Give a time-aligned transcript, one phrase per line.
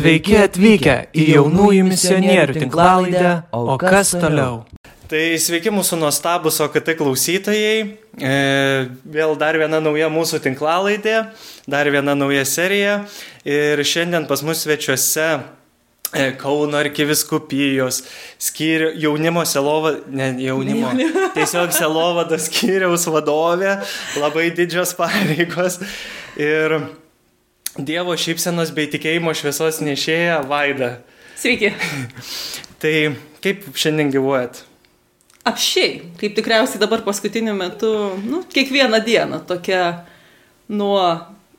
[0.00, 4.62] Sveiki atvykę į jaunųjų misionierių tinklalaidę, o kas toliau?
[5.10, 7.82] Tai sveiki mūsų nuostabus OKT klausytojai.
[8.16, 8.30] E,
[9.04, 11.16] vėl dar viena nauja mūsų tinklalaidė,
[11.68, 12.94] dar viena nauja serija.
[13.44, 18.00] Ir šiandien pas mus svečiuose e, Kauno arkiviskupijos
[18.40, 20.94] skyrių jaunimo selovo, ne jaunimo,
[21.36, 23.76] tiesiog selovados skyriaus vadovė,
[24.16, 25.76] labai didžios pareigos.
[26.40, 26.78] Ir
[27.78, 30.96] Dievo šypsenos bei tikėjimo šviesos nešėja Vaida.
[31.38, 31.70] Sveiki.
[32.82, 32.94] tai
[33.44, 34.64] kaip šiandien gyvuojat?
[35.46, 37.92] Apšiai, kaip tikriausiai dabar paskutiniu metu,
[38.26, 39.84] nu, kiekvieną dieną tokia
[40.68, 40.98] nuo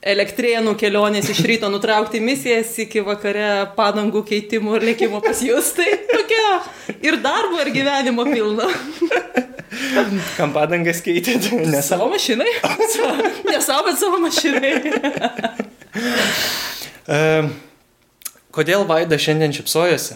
[0.01, 5.71] elektrėnų kelionės iš ryto nutraukti misijas iki vakare padangų keitimų ir lėkimo pas jūs.
[5.77, 6.45] Tai tokia
[7.07, 8.67] ir darbo, ir gyvenimo pilna.
[10.37, 11.53] Kam padangas keitėt?
[11.71, 12.51] Ne savo mašinai.
[13.51, 14.75] Ne savo, bet savo mašinai.
[17.11, 17.47] Uh,
[18.53, 20.13] kodėl Vaida šiandien šipsojosi?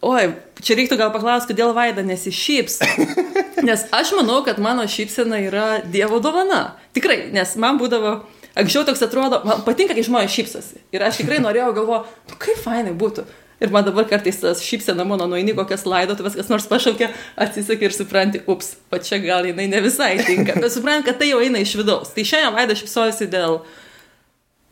[0.00, 0.30] Oi,
[0.64, 2.78] čia reiktų gal paklausti, kodėl Vaida nesišyps.
[3.68, 6.78] Nes aš manau, kad mano šypsena yra Dievo dovana.
[6.96, 8.14] Tikrai, nes man būdavo,
[8.56, 10.80] anksčiau toks atrodo, man patinka, kai žmonės šypsosi.
[10.96, 13.26] Ir aš tikrai norėjau galvo, nu kaip fainai būtų.
[13.60, 17.92] Ir man dabar kartais tas šypsena mano nueini kokias laidotuvės, kas nors pašaukia, atsisakė ir
[17.92, 20.56] supranti, ups, pa čia gal jinai ne visai tinka.
[20.56, 22.14] Bet supranti, kad tai jau eina iš vidaus.
[22.16, 23.60] Tai šiandien Vaida šypsojasi dėl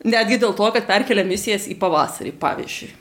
[0.07, 2.93] Netgi dėl to, kad perkelia misijas į pavasarį, pavyzdžiui,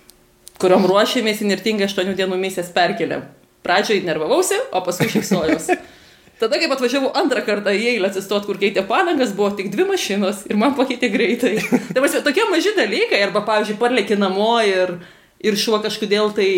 [0.58, 3.28] kuriuom ruošėmės įnirtingai 8 dienų misijas perkeliam.
[3.62, 5.76] Pradžioje nervavausi, o paskui šypsojausi.
[6.38, 10.44] Tada, kai atvažiavau antrą kartą į eilę atsistot, kur keitė padangas, buvo tik dvi mašinos
[10.46, 11.56] ir man pakeitė greitai.
[11.92, 14.94] Tai prasme, tokie maži dalykai, arba, pavyzdžiui, parlėki namo ir,
[15.42, 16.50] ir šuo kažkodėl tai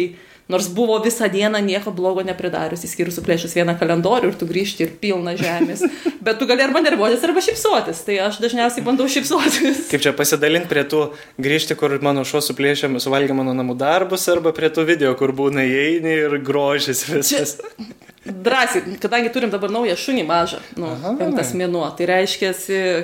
[0.51, 4.93] Nors buvo visą dieną nieko blogo nepridarius, įskyrus suplėšęs vieną kalendorių ir tu grįžti ir
[5.03, 5.85] pilna žemės.
[6.27, 8.03] Bet tu gali arba nervuotis, arba šipsuotis.
[8.07, 9.87] Tai aš dažniausiai bandau šipsuotis.
[9.93, 11.07] Kaip čia pasidalinti prie tų
[11.41, 15.65] grįžti, kur mano šuo suplėšė, suvalgė mano namų darbus, arba prie tų video, kur būna
[15.71, 17.61] įeini ir grožis visas.
[17.61, 18.09] Čia...
[18.27, 22.51] Drąsiai, kadangi turim dabar naują šunį mažą, nu, penktas mėnuo, tai reiškia,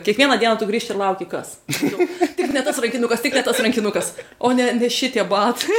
[0.04, 1.54] kiekvieną dieną tu grįžti ir lauki kas.
[2.36, 5.78] Tik ne tas rankinukas, tik ne tas rankinukas, o ne, ne šitie batai.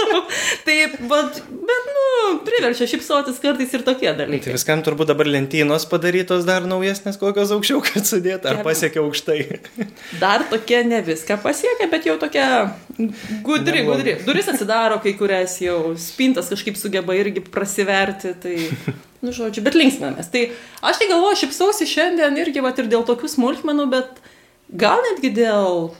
[0.66, 4.46] Taip, bet, bet, nu, priverčia šipsotis kartais ir tokie dalykai.
[4.46, 9.40] Tai viskam turbūt dabar lentynos padarytos dar naujesnės, kokios aukščiau, kad sudėt, ar pasiekia aukštai.
[10.22, 12.46] dar tokie ne viską pasiekia, bet jau tokia
[13.46, 14.16] gudri, gudri.
[14.26, 18.34] Duris atsidaro kai kurias jau, spintas kažkaip sugeba irgi prasiverti.
[18.40, 18.59] Tai
[19.24, 20.30] nu, žodžiu, bet linksmėmės.
[20.32, 20.44] Tai
[20.86, 24.20] aš tai galvoju, šipsausi šiandien irgi, va, ir dėl tokių smulkmenų, bet
[24.70, 25.90] gal netgi dėl,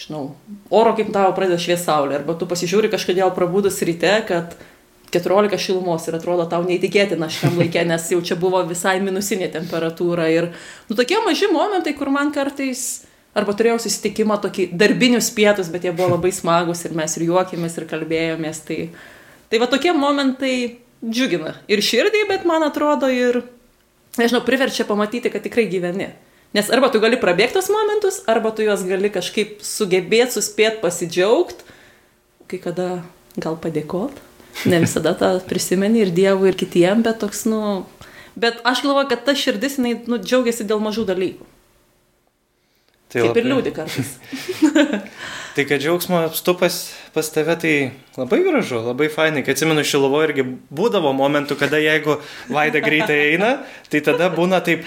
[0.00, 0.24] žinau,
[0.70, 4.58] oro kaip tavo pradeda švies saulė, arba tu pasižiūri kažkodėl prabūdus ryte, kad
[5.10, 10.28] 14 šilumos ir atrodo tau neįtikėtina šiam laikė, nes jau čia buvo visai minusinė temperatūra.
[10.32, 10.50] Ir,
[10.90, 13.06] nu, tokie maži momentai, kur man kartais,
[13.38, 17.78] arba turėjau susitikimą tokį darbinius pietus, bet jie buvo labai smagus ir mes ir juokėmės
[17.78, 18.60] ir kalbėjomės.
[18.68, 18.78] Tai,
[19.48, 20.54] tai va tokie momentai
[21.04, 23.42] džiugina ir širdį, bet man atrodo ir,
[24.18, 26.12] nežinau, priverčia pamatyti, kad tikrai gyveni.
[26.56, 31.76] Nes arba tu gali prabėgti tos momentus, arba tu juos gali kažkaip sugebėti, suspėti, pasidžiaugti,
[32.48, 32.88] kai kada
[33.36, 34.24] gal padėkoti.
[34.66, 37.84] Ne visada tą prisimeni ir Dievui, ir kitiem, bet toks, nu...
[38.38, 41.46] Bet aš galvoju, kad ta širdis, jinai, nu, džiaugiasi dėl mažų dalykų.
[43.08, 43.42] Tai Kaip labai...
[43.42, 44.10] ir liūdį kartais.
[45.58, 46.74] Tai kad džiaugsmo apstu pas,
[47.10, 47.70] pas tave, tai
[48.14, 52.14] labai gražu, labai fainai, kad atsimenu Šilovo irgi būdavo momentų, kada jeigu
[52.46, 53.48] Vaida greitai eina,
[53.90, 54.84] tai tada būna taip,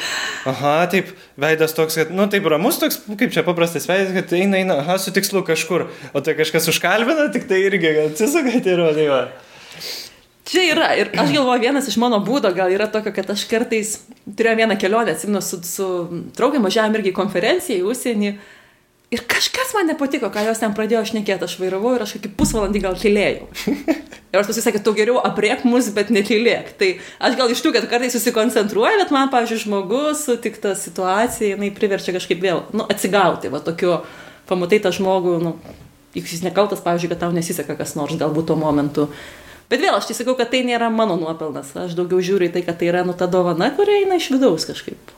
[0.48, 1.10] aha, taip,
[1.44, 4.96] veidas toks, kad, nu taip ramus toks, kaip čia paprastas veidas, kad eina, eina, aha,
[4.96, 9.20] su tikslu kažkur, o tai kažkas užkalbina, tik tai irgi atsisukat ir tai va.
[10.48, 13.98] Čia yra, ir aš galvoju, vienas iš mano būdo gal yra tokio, kad aš kartais
[14.24, 15.92] turėjau vieną kelionę, atsimenu, su, su
[16.40, 18.34] draugė važiavam irgi konferenciją į užsienį
[19.12, 22.82] Ir kažkas man nepatiko, ką jos ten pradėjo šnekėti, aš vairavau ir aš kokį pusvalandį
[22.86, 23.50] gal tylėjau.
[24.32, 26.70] Ir aš pasisakė, tu geriau apriek mus, bet netylėk.
[26.80, 26.88] Tai
[27.28, 32.16] aš gal iš tų, kad kartais susikoncentruoju, bet man, pavyzdžiui, žmogus sutikta situacija, jinai priverčia
[32.16, 33.98] kažkaip vėl, nu, atsigauti, va tokiu,
[34.48, 35.52] pamatai tą žmogų, nu,
[36.16, 39.10] juk jis nekaltas, pavyzdžiui, kad tau nesiseka kas nors galbūt tuo momentu.
[39.68, 41.74] Bet vėl aš tai sakau, kad tai nėra mano nuopelnas.
[41.80, 44.68] Aš daugiau žiūriu į tai, kad tai yra nu ta dovana, kuri eina iš vidaus
[44.68, 45.12] kažkaip.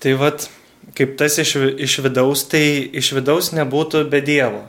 [0.00, 0.48] Tai vad,
[0.96, 2.62] kaip tas iš, iš vidaus, tai
[3.00, 4.64] iš vidaus nebūtų be Dievo.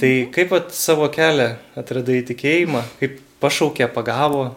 [0.00, 4.50] Tai kaip at savo kelią atradai tikėjimą, kaip pašaukė, pagavo?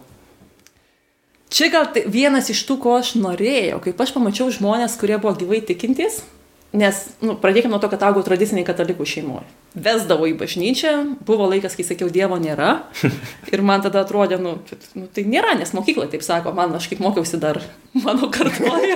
[1.50, 5.32] Čia gal tai vienas iš tų, ko aš norėjau, kaip aš pamačiau žmonės, kurie buvo
[5.40, 6.20] gyvai tikintys
[6.70, 9.42] Nes, nu, pradėkime nuo to, kad augau tradiciniai katalikų šeimoje.
[9.74, 10.92] Vesdavo į bažnyčią,
[11.26, 12.84] buvo laikas, kai sakiau, Dievo nėra.
[13.50, 14.52] Ir man tada atrodė, nu,
[14.94, 17.58] nu tai nėra, nes mokykla taip sako, man aš kaip mokiausi dar
[18.04, 18.94] mano kartuoje.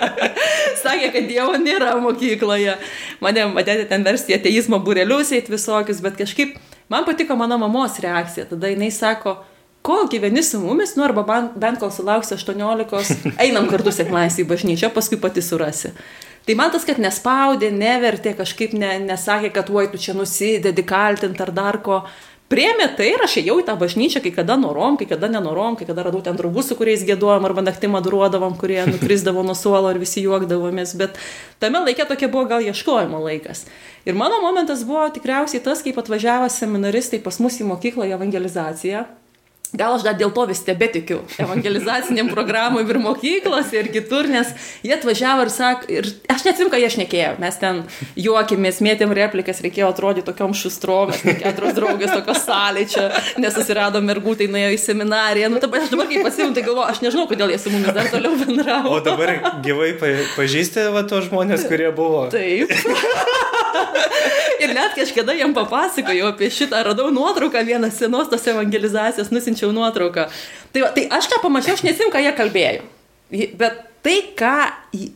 [0.82, 2.76] Sakė, kad Dievo nėra mokykloje.
[3.24, 6.58] Mane matėte ten versti ateizmo burelius, eit visokius, bet kažkaip
[6.92, 8.50] man patiko mano mamos reakcija.
[8.52, 9.38] Tada jinai sako,
[9.80, 11.24] kol gyveni su mumis, nu arba
[11.56, 15.94] bent kol sulauksi 18, einam kartu sekmais į bažnyčią, paskui pati surasi.
[16.46, 21.38] Tai man tas, kad nespaudė, nevertė, kažkaip ne, nesakė, kad uoj tu čia nusidedi kaltint
[21.40, 22.02] ar dar ko.
[22.52, 25.86] Priemė tai ir aš ėjau į tą bažnyčią, kai kada norom, kai kada nenorom, kai
[25.88, 30.02] kada radau ten draugų, su kuriais gėduojam arba naktį madruodavom, kurie nukrisdavo nuo suolo ir
[30.02, 31.16] visi juokdavomės, bet
[31.62, 33.64] tame laikė tokia buvo gal ieškojimo laikas.
[34.04, 39.06] Ir mano momentas buvo tikriausiai tas, kaip atvažiavo seminaristai pas mus į mokyklą į evangelizaciją.
[39.72, 44.50] Gal aš dar dėl to vis tebetikiu evangelizaciniam programui ir mokyklose ir kitur, nes
[44.84, 47.80] jie atvažiavo ir sako, ir aš neatsim, ką jie šnekėjo, mes ten
[48.20, 53.06] juokėmės, mėtėm replikas, reikėjo atrodyti tokiom šustrom, keturios draugės tokios salė čia,
[53.40, 57.00] nesusirado mergų, tai nuėjo į seminariją, nu dabar aš dabar kaip pasiimu, tai galvoju, aš
[57.06, 58.92] nežinau, kodėl jie su mumis dar toliau bendravo.
[58.92, 59.94] O dabar gyvai
[60.36, 62.26] pažįsti va tos žmonės, kurie buvo.
[62.34, 62.76] Taip.
[64.62, 70.26] ir net kažkada jam papasakojau apie šitą, radau nuotrauką vieną senos tos evangelizacijos, nusinčiau nuotrauką.
[70.74, 72.82] Tai, tai aš ką pamačiau, aš nesim, ką jie kalbėjo.
[73.60, 74.56] Bet tai, ką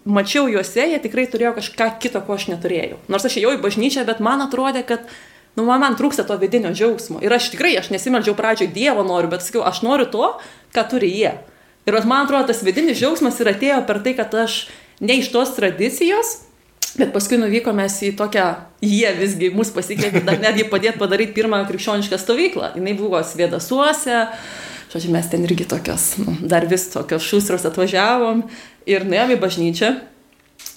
[0.07, 3.01] mačiau juose, jie tikrai turėjo kažką kito, ko aš neturėjau.
[3.13, 5.11] Nors aš ėjau į bažnyčią, bet man atrodė, kad
[5.59, 7.19] nu, man, man trūksta to vidinio džiaugsmo.
[7.25, 10.31] Ir aš tikrai, aš nesimeldžiau pradžioje Dievo noriu, bet sakiau, aš noriu to,
[10.77, 11.35] ką turi jie.
[11.87, 14.67] Ir man atrodo, tas vidinis džiaugsmas ir atėjo per tai, kad aš
[15.01, 16.46] ne iš tos tradicijos,
[16.97, 18.47] Bet paskui nuvykome į tokią,
[18.85, 22.73] jie visgi mus pasikvietė dar netgi padėti padaryti pirmą krikščionišką stovyklą.
[22.79, 24.23] Jis buvo Sviedasuose,
[24.93, 28.47] žodžiu, mes ten irgi tokios, nu, dar vis tokios šustros atvažiavom
[28.89, 29.93] ir nuėjome į bažnyčią.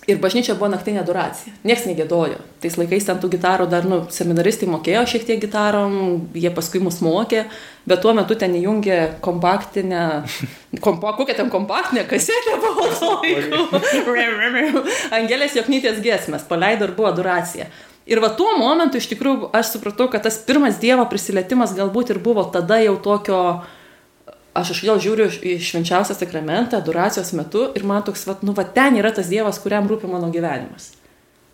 [0.10, 1.54] Ir bažnyčia buvo naktinė adoracija.
[1.68, 2.40] Niekas negėdojo.
[2.64, 5.94] Tais laikais ten tų gitarų dar, nu, seminaristai mokėjo šiek tiek gitarom,
[6.34, 7.44] jie paskui mus mokė,
[7.90, 10.06] bet tuo metu ten įjungė kompaktinę,
[10.86, 14.84] kompa, kokią ten kompaktinę kasetę buvo to laiku.
[15.20, 17.70] Angelės Joknytės gesmės paleido ir buvo adoracija.
[18.10, 22.24] Ir va tuo momentu iš tikrųjų aš supratau, kad tas pirmas Dievo prisilietimas galbūt ir
[22.24, 23.42] buvo tada jau tokio
[24.58, 28.66] aš iš jo žiūriu į švenčiausią sakramentą, adoracijos metu ir man toks, va, nu, va,
[28.66, 30.94] ten yra tas Dievas, kuriam rūpi mano gyvenimas.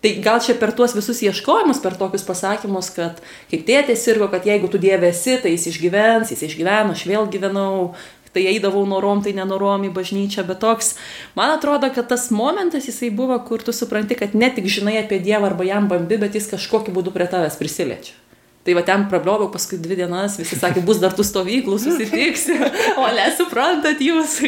[0.04, 4.44] Tai gal čia per tuos visus ieškojimus, per tokius pasakymus, kad kaip tėtė sirgo, kad
[4.46, 7.94] jeigu tu Dieve esi, tai jis išgyvens, jis išgyveno, aš vėl gyvenau,
[8.36, 10.94] tai eidavau norom, tai nenorom į bažnyčią, bet toks,
[11.38, 15.22] man atrodo, kad tas momentas jisai buvo, kur tu supranti, kad ne tik žinai apie
[15.24, 18.25] Dievą arba jam bambi, bet jis kažkokiu būdu prie tavęs prisiliečia.
[18.66, 22.56] Tai va ten prablioviau paskui dvi dienas, visi sakė, bus dar tų stovyklų, susitiksi,
[23.02, 24.40] o nesuprantat jūs.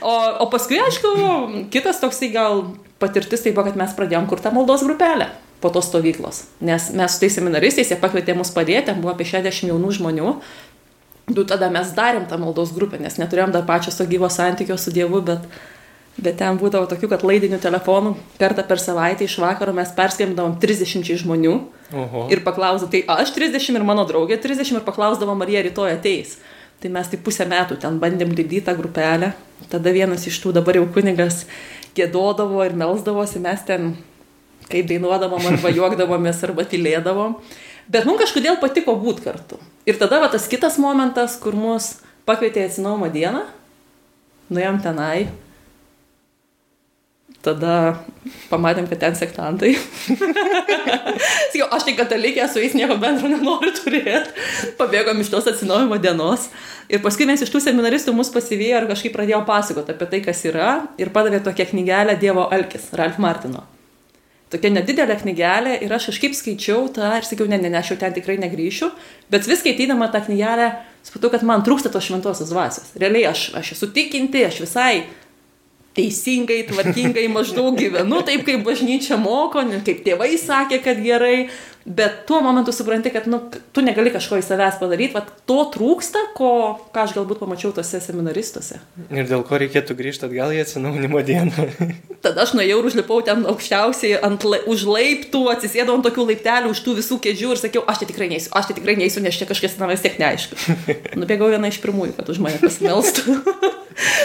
[0.00, 1.10] O, o paskui, aišku,
[1.74, 2.62] kitas toksai gal
[3.02, 5.28] patirtis tai buvo, kad mes pradėjom kur tą maldos grupelę
[5.60, 6.46] po tos stovyklos.
[6.64, 10.32] Nes mes su tais seminaristais, jie pakvietė mus padėti, buvo apie 60 jaunų žmonių.
[11.30, 14.92] Du tada mes darėm tą maldos grupę, nes neturėjom dar pačio to gyvo santykio su
[14.94, 15.44] Dievu, bet
[16.18, 21.06] Bet ten būdavo tokių, kad laidinių telefonų kartą per savaitę iš vakaro mes perskambindavom 30
[21.22, 21.54] žmonių
[21.94, 22.24] Oho.
[22.34, 26.36] ir paklausdavom, tai aš 30 ir mano draugė 30 ir paklausdavom, ar jie rytoj ateis.
[26.80, 29.32] Tai mes tai pusę metų ten bandėm lydyti tą grupelę.
[29.70, 31.44] Tada vienas iš tų dabar jau kunigas
[31.96, 33.92] gėdodavo ir melzdavosi, mes ten
[34.70, 37.36] kaip dainuodavom arba juokdavomės arba tylėdavom.
[37.90, 39.58] Bet mums kažkodėl patiko būti kartu.
[39.88, 41.98] Ir tada va, tas kitas momentas, kur mus
[42.28, 43.42] pakvietė atsinaumo dieną,
[44.52, 45.30] nuėjom tenai,
[47.40, 47.96] Tada
[48.50, 49.70] pamatėm, kad ten sektantai.
[51.52, 54.34] Sakiau, aš tai katalikė, su jais nieko bendro nenoriu turėti.
[54.76, 56.50] Pabėgom iš tos atsinaujimo dienos.
[56.92, 60.44] Ir paskui mes iš tų seminaristų mus pasivėjo ir kažkaip pradėjo pasakoti apie tai, kas
[60.50, 60.70] yra.
[61.00, 63.64] Ir padavė tokią knygelę Dievo Alkis, Ralf Martino.
[64.50, 67.98] Tokia nedidelė knygelė ir aš kažkaip skaičiau tą ir sakiau, ne, ne, ne, aš jau
[68.00, 68.90] ten tikrai negryšiu.
[69.30, 70.72] Bet vis skaitydama tą knygelę,
[71.06, 72.90] supratau, kad man trūksta tos šventosios dvasios.
[72.98, 74.92] Realiai aš, aš esu tikinti, aš visai
[75.96, 81.48] teisingai, tvarkingai maždaug gyvenu, taip kaip bažnyčia moko, kaip tėvai sakė, kad gerai,
[81.84, 83.40] bet tuo momentu supranti, kad nu,
[83.74, 86.52] tu negali kažko į savęs padaryti, va, to trūksta, ko,
[86.94, 88.78] ką aš galbūt pamačiau tose seminaristuose.
[89.08, 91.66] Ir dėl ko reikėtų grįžti atgal į atsinaujinimo dieną.
[92.24, 96.74] Tada aš nuėjau ir užlipau ten aukščiausiai ant, la, už laiptų, atsisėdau ant tokių laiptelių,
[96.74, 99.40] už tų visų kėdžių ir sakiau, aš tai tikrai neįsiu, aš tai tikrai neįsiu, nes
[99.40, 100.60] čia kažkas na vis tiek neaišku.
[101.20, 103.40] Nubėgau viena iš pirmųjų, kad už mane pasimelstų.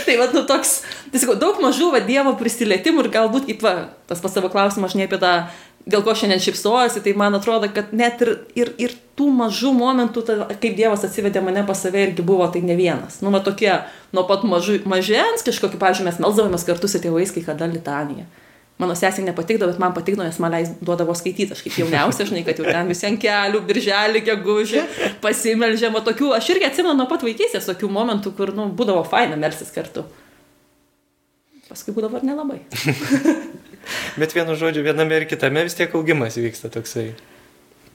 [0.06, 0.78] Tai va, nu toks,
[1.12, 3.76] tai sakau, daug mažų va Dievo prisilietimų ir galbūt, kaip va,
[4.10, 5.34] tas pas savo klausimą, aš ne apie tą,
[5.86, 10.24] dėl ko šiandien šipsojuosi, tai man atrodo, kad net ir, ir, ir tų mažų momentų,
[10.26, 13.22] ta, kaip Dievas atsivedė mane pas save irgi buvo tai ne vienas.
[13.26, 13.72] Nu, va tokie,
[14.16, 18.26] nuo pat mažu, mažens kažkokį, pavyzdžiui, mes melzdavomės kartu su tėvais, kai kada litanija.
[18.76, 22.42] Mano sesė nepatikdavo, bet man patikdavo, nes man leis duodavo skaityti, aš kaip jauniausia, žinai,
[22.44, 24.82] kad jau ten visi ant kelių, birželį, gegužį,
[25.24, 29.72] pasimeldžiama tokių, aš irgi atsimenu nuo pat vaikystės tokių momentų, kur, nu, būdavo faina melsis
[29.72, 30.04] kartu.
[31.70, 32.60] Paskui būdavo ir nelabai.
[34.20, 37.14] Bet vienu žodžiu, viename ir kitame vis tiek augimas vyksta toksai.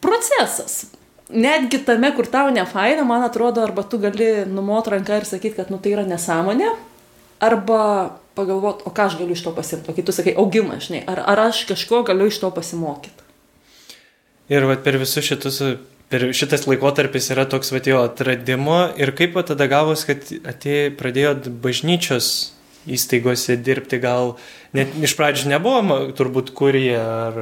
[0.01, 0.87] Procesas.
[1.31, 5.59] Netgi tame, kur tau ne faina, man atrodo, arba tu gali numot ranką ir sakyti,
[5.61, 6.73] kad, nu, tai yra nesąmonė,
[7.41, 9.91] arba pagalvoti, o ką aš galiu iš to pasimti.
[9.91, 13.27] O kai tu sakai, augimas, žinai, ar, ar aš kažko galiu iš to pasimokyti.
[14.51, 15.61] Ir vat, per visus šitus,
[16.11, 20.95] per šitas laikotarpis yra toks vat, jo atradimo ir kaip vat, tada gavos, kad atėjo,
[20.99, 22.31] pradėjot bažnyčios
[22.91, 24.35] įstaigose dirbti, gal
[24.77, 27.41] net iš pradžių nebuvo, turbūt kurie ar...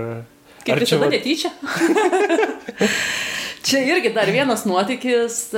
[0.66, 1.52] Kaip ar visada vat- netyčia.
[3.68, 5.50] Čia irgi dar vienas nuotykis.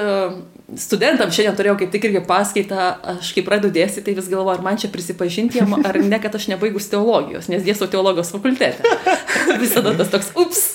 [0.79, 4.62] Studentam šiandien turėjau kaip tik irgi paskaitą, aš kai pradedu dėstyti, tai vis galvoju, ar
[4.62, 8.87] man čia prisipažinti jam, ar ne, kad aš nebaigus teologijos, nes dėstau teologijos fakultete.
[9.62, 10.67] Visada tas toks, ups.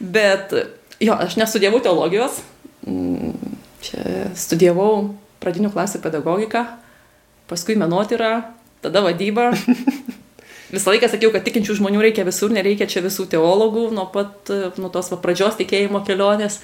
[0.00, 0.56] Bet
[0.98, 2.40] jo, aš nestudijavau teologijos,
[2.86, 3.34] Mm,
[3.84, 6.64] čia studijavau pradinių klasių pedagogiką,
[7.50, 8.40] paskui menotyrą,
[8.80, 9.50] tada vadybą.
[10.74, 14.90] Visą laiką sakiau, kad tikinčių žmonių reikia visur, nereikia čia visų teologų nuo pat, nuo
[14.94, 16.60] tos va, pradžios tikėjimo kelionės.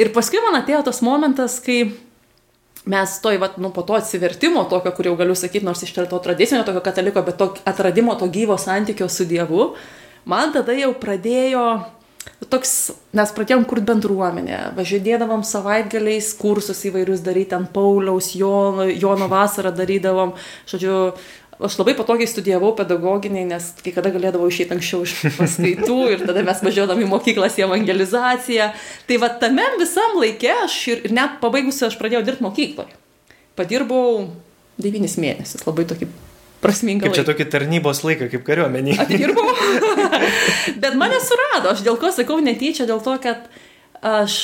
[0.00, 1.92] Ir paskui man atėjo tas momentas, kai
[2.88, 6.18] mes toj, va, nu, po to atsivertimo, tokio, kur jau galiu sakyti, nors iš to
[6.24, 9.72] tradicinio tokio kataliko, bet to atradimo to gyvo santykio su Dievu,
[10.24, 11.66] man tada jau pradėjo
[12.50, 12.72] toks,
[13.16, 20.34] mes pradėjom kurti bendruomenę, važiuodėdavom savaitgaliais kursus įvairius daryti, ant Pauliaus, Jono, Jono vasarą darydavom,
[20.70, 20.96] žodžiu,
[21.60, 26.44] aš labai patogiai studijavau pedagoginiai, nes kai kada galėdavau išeiti anksčiau iš paskaitų ir tada
[26.46, 28.70] mes važiuodavom į mokyklas į evangelizaciją.
[29.08, 32.98] Tai va tame visam laikė aš ir, ir net pabaigusi aš pradėjau dirbti mokykloje.
[33.58, 34.30] Padirbau
[34.80, 36.08] devynis mėnesius, labai tokį
[36.62, 38.96] prasmingą Kaip čia tokį tarnybos laiką, kaip kariuomenį.
[39.02, 39.44] Atidirbau.
[40.82, 43.50] Bet mane surado, aš dėl ko sakau netyčia, dėl to, kad
[44.00, 44.40] aš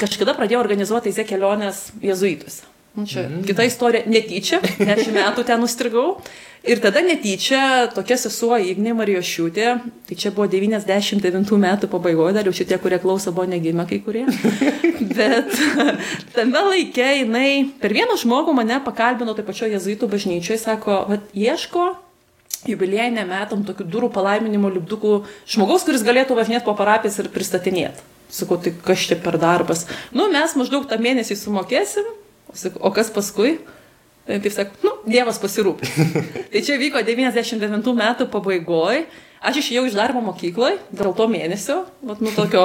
[0.00, 2.62] kažkada pradėjau organizuoti įzė keliones jezuitus.
[2.94, 3.42] Nu, Čia mm.
[3.46, 6.18] kita istorija, netyčia, dešimt metų ten nustrigau.
[6.66, 9.68] Ir tada netyčia tokia sesuo Ignė Marijošiūtė,
[10.10, 14.26] tai čia buvo 99 metų pabaigoje, dar jau šitie, kurie klauso, buvo negimę kai kurie.
[15.16, 15.54] Bet
[16.34, 21.88] tame laikė jinai per vieną žmogų mane pakalbino taip pačioje jezuitų bažnyčioje, sako, vat, ieško
[22.68, 28.04] jubiliejinė metam tokių durų palaiminimo lipdukų žmogaus, kuris galėtų važinėti po parapijas ir pristatinėti.
[28.30, 29.88] Sakau, tai kas čia per darbas?
[30.12, 32.04] Nu, mes maždaug tą mėnesį sumokėsim,
[32.56, 33.58] Sakau, o kas paskui?
[34.26, 36.14] Tai taip sakau, nu, Dievas pasirūpins.
[36.52, 39.06] tai čia vyko 99 metų pabaigoje.
[39.40, 42.64] Aš išėjau iš darbo mokykloje dėl to mėnesio, vat, nu tokio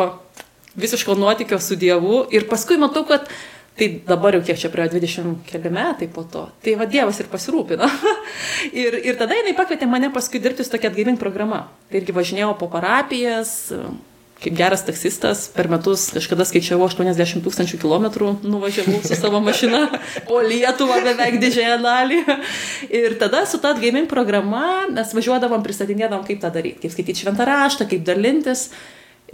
[0.75, 2.25] visiško nuotykio su Dievu.
[2.36, 3.30] Ir paskui matau, kad
[3.80, 6.46] tai dabar jau kiek čia prie 20 keli metai po to.
[6.63, 7.88] Tai va Dievas ir pasirūpino.
[8.84, 11.65] ir, ir tada jinai pakvietė mane paskui dirbti su tokia atgaivint programa.
[11.88, 13.72] Tai irgi važinėjau po parapijas,
[14.46, 19.88] kaip geras taksistas, per metus kažkada skaičiavau 80 tūkstančių kilometrų, nuvažiavau su savo mašina
[20.30, 22.20] po Lietuvą beveik didžiąją dalį.
[22.94, 27.48] Ir tada su ta atgaimint programa mes važiuodavom, pristatinėdavom, kaip tą daryti, kaip skaityti šventą
[27.50, 28.68] raštą, kaip dalintis.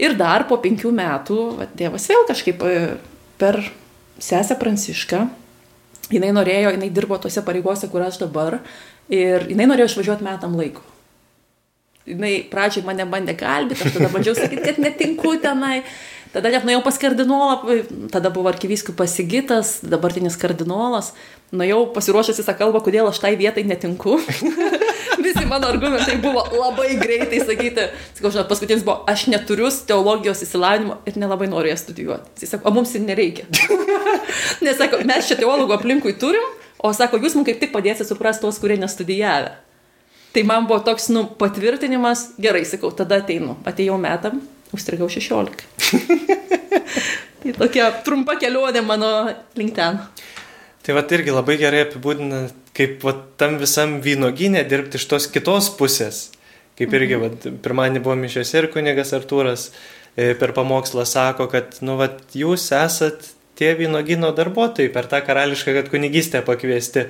[0.00, 2.78] Ir dar po penkių metų, va, Dievas vėl kažkaip e,
[3.40, 3.60] per
[4.22, 5.26] sesę Prancišką,
[6.14, 8.62] jinai norėjo, jinai dirbo tose pareigose, kur aš dabar,
[9.12, 10.91] ir jinai norėjo išvažiuoti metam laiko
[12.08, 15.82] jinai pradžiai mane bandė kalbėti, aš tada bandžiau sakyti, kad netinku tenai.
[16.32, 21.10] Tada net nuėjau pas kardinolą, tada buvo arkivyskupas Sigitas, dabartinis kardinolas.
[21.52, 24.14] Nuėjau pasiruošęs visą kalbą, kodėl aš tai vietai netinku.
[25.26, 27.84] Visi mano argumentai buvo labai greitai sakyti.
[28.16, 32.32] Sakau, žinot, paskutinis buvo, aš neturiu teologijos įsilavinimo ir nelabai noriu ją studijuoti.
[32.40, 33.44] Jis sako, o mums ir nereikia.
[34.64, 36.48] Nes sako, mes čia teologų aplinkui turim,
[36.80, 39.52] o sako, jūs mums kaip tik padėsite suprasti tuos, kurie nestudijavę.
[40.32, 43.58] Tai man buvo toks, nu, patvirtinimas, gerai, sakau, tada ateinu.
[43.68, 44.40] Atėjau metam,
[44.72, 45.64] užstrigau 16.
[47.42, 49.10] tai tokia trumpa kelionė mano
[49.60, 50.00] link ten.
[50.82, 55.68] Tai va irgi labai gerai apibūdina, kaip va, tam visam vynoginė dirbti iš tos kitos
[55.76, 56.30] pusės.
[56.80, 57.28] Kaip irgi, va,
[57.62, 63.28] pirmąjį buvo mišiose ir kunigas Artūras e, per pamokslą sako, kad, nu, va, jūs esat
[63.60, 67.04] tie vynogino darbuotojai per tą karališką, kad kunigystę pakviesti.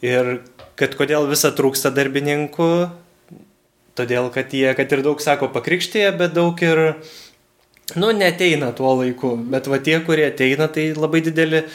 [0.00, 0.38] Ir
[0.80, 2.70] kad kodėl visą trūksta darbininkų,
[3.98, 6.82] todėl kad jie, kad ir daug sako pakrikštėje, bet daug ir,
[8.00, 9.34] nu, neteina tuo laiku.
[9.52, 11.68] Bet va tie, kurie ateina, tai labai didelį e,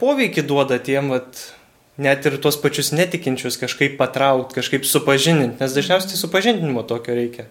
[0.00, 1.42] poveikį duoda tiem, vat,
[2.00, 7.48] net ir tuos pačius netikinčius kažkaip patraukti, kažkaip supažininti, nes dažniausiai supažindinimo tokio reikia.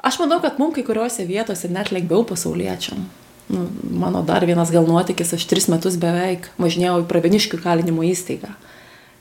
[0.00, 3.04] Aš manau, kad mums kai kuriuose vietose net lengviau pasauliečiam.
[3.50, 3.66] Nu,
[4.00, 8.52] mano dar vienas gal nuotykis, aš tris metus beveik važinėjau į Praveniškių kalinimo įstaigą.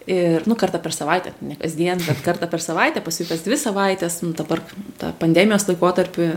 [0.09, 4.23] Ir, nu, kartą per savaitę, ne kasdien, bet kartą per savaitę, paskui kas dvi savaitės,
[4.25, 4.63] nu, dabar
[4.97, 6.29] tą pandemijos laikotarpį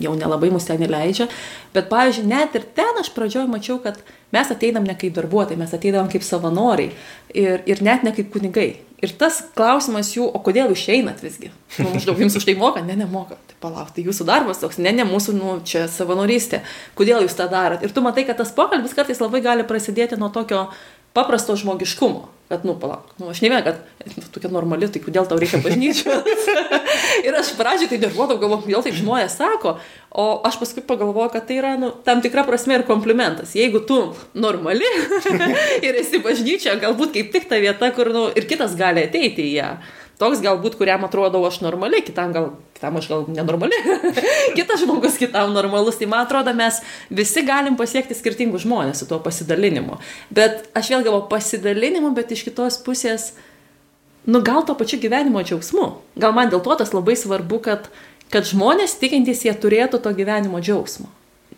[0.00, 1.28] jau nelabai mus ten įleidžia.
[1.74, 4.00] Bet, pavyzdžiui, net ir ten aš pradžioje mačiau, kad
[4.34, 6.92] mes ateinam ne kaip darbuotojai, mes ateinam kaip savanoriai
[7.32, 8.68] ir, ir net ne kaip kunigai.
[9.04, 11.50] Ir tas klausimas jų, o kodėl jūs einat visgi?
[11.76, 12.80] Nu, maždaug jums už tai moka?
[12.84, 13.36] Ne, nemoka.
[13.50, 16.62] Tai palauk, tai jūsų darbas toks, ne, ne mūsų, nu, čia savanorystė.
[16.96, 17.84] Kodėl jūs tą darot?
[17.84, 20.70] Ir tu matai, kad tas pokalbis kartais labai gali prasidėti nuo tokio
[21.14, 22.30] paprasto žmogiškumo.
[22.48, 23.78] Kad, nu, palauk, nu, aš ne vien, kad
[24.18, 26.26] nu, tokia normali, tai kodėl tau reikia bažnyčios.
[27.26, 29.78] ir aš pradžiai tai nervuodavau, galvoju, kodėl taip žmonės sako,
[30.12, 33.56] o aš paskui pagalvoju, kad tai yra, nu, tam tikra prasme ir komplimentas.
[33.56, 33.96] Jeigu tu
[34.36, 34.84] normali
[35.86, 39.54] ir esi bažnyčia, galbūt kaip tik ta vieta, kur, nu, ir kitas gali ateiti į
[39.56, 39.70] ją.
[40.18, 43.74] Toks galbūt, kuriam atrodo aš normali, kitam gal, kitam aš gal nenormali,
[44.58, 45.98] kitas žmogus kitam normalus.
[45.98, 46.78] Tai man atrodo, mes
[47.10, 49.98] visi galim pasiekti skirtingus žmonės su tuo pasidalinimu.
[50.30, 53.32] Bet aš vėl galvoju pasidalinimu, bet iš kitos pusės,
[54.30, 55.88] nu gal to pačiu gyvenimo džiaugsmu.
[56.22, 57.90] Gal man dėl to tas labai svarbu, kad,
[58.30, 61.10] kad žmonės tikintys jie turėtų to gyvenimo džiaugsmo.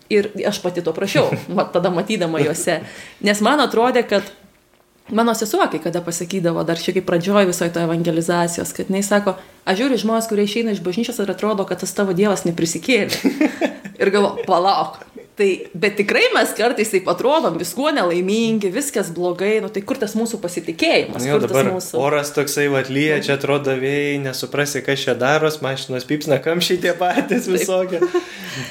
[0.09, 1.29] Ir aš pati to prašiau,
[1.75, 2.81] tada matydama juose.
[3.21, 4.33] Nes man atrodė, kad
[5.11, 9.37] Mano sesuo, kai kada pasakydavo, dar šiek tiek pradžioj visoje to evangelizacijos, kad jinai sako,
[9.63, 13.31] aš žiūriu žmonės, kurie išeina iš bažnyčios ir atrodo, kad tas tavo dievas neprisikėlė.
[14.01, 14.99] ir galvo, palauk,
[15.37, 20.15] Tai, bet tikrai mes kartais taip atrodom, viskuo nelaimingi, viskas blogai, nu tai kur tas
[20.17, 21.21] mūsų pasitikėjimas?
[21.21, 21.99] Nu, jo, dabar mūsų...
[22.01, 27.45] oras toksai atlyja, čia atrodo vėjai, nesuprasi, kas čia daros, mašinos pypsna, kamščiai tie patys
[27.53, 28.01] visokie.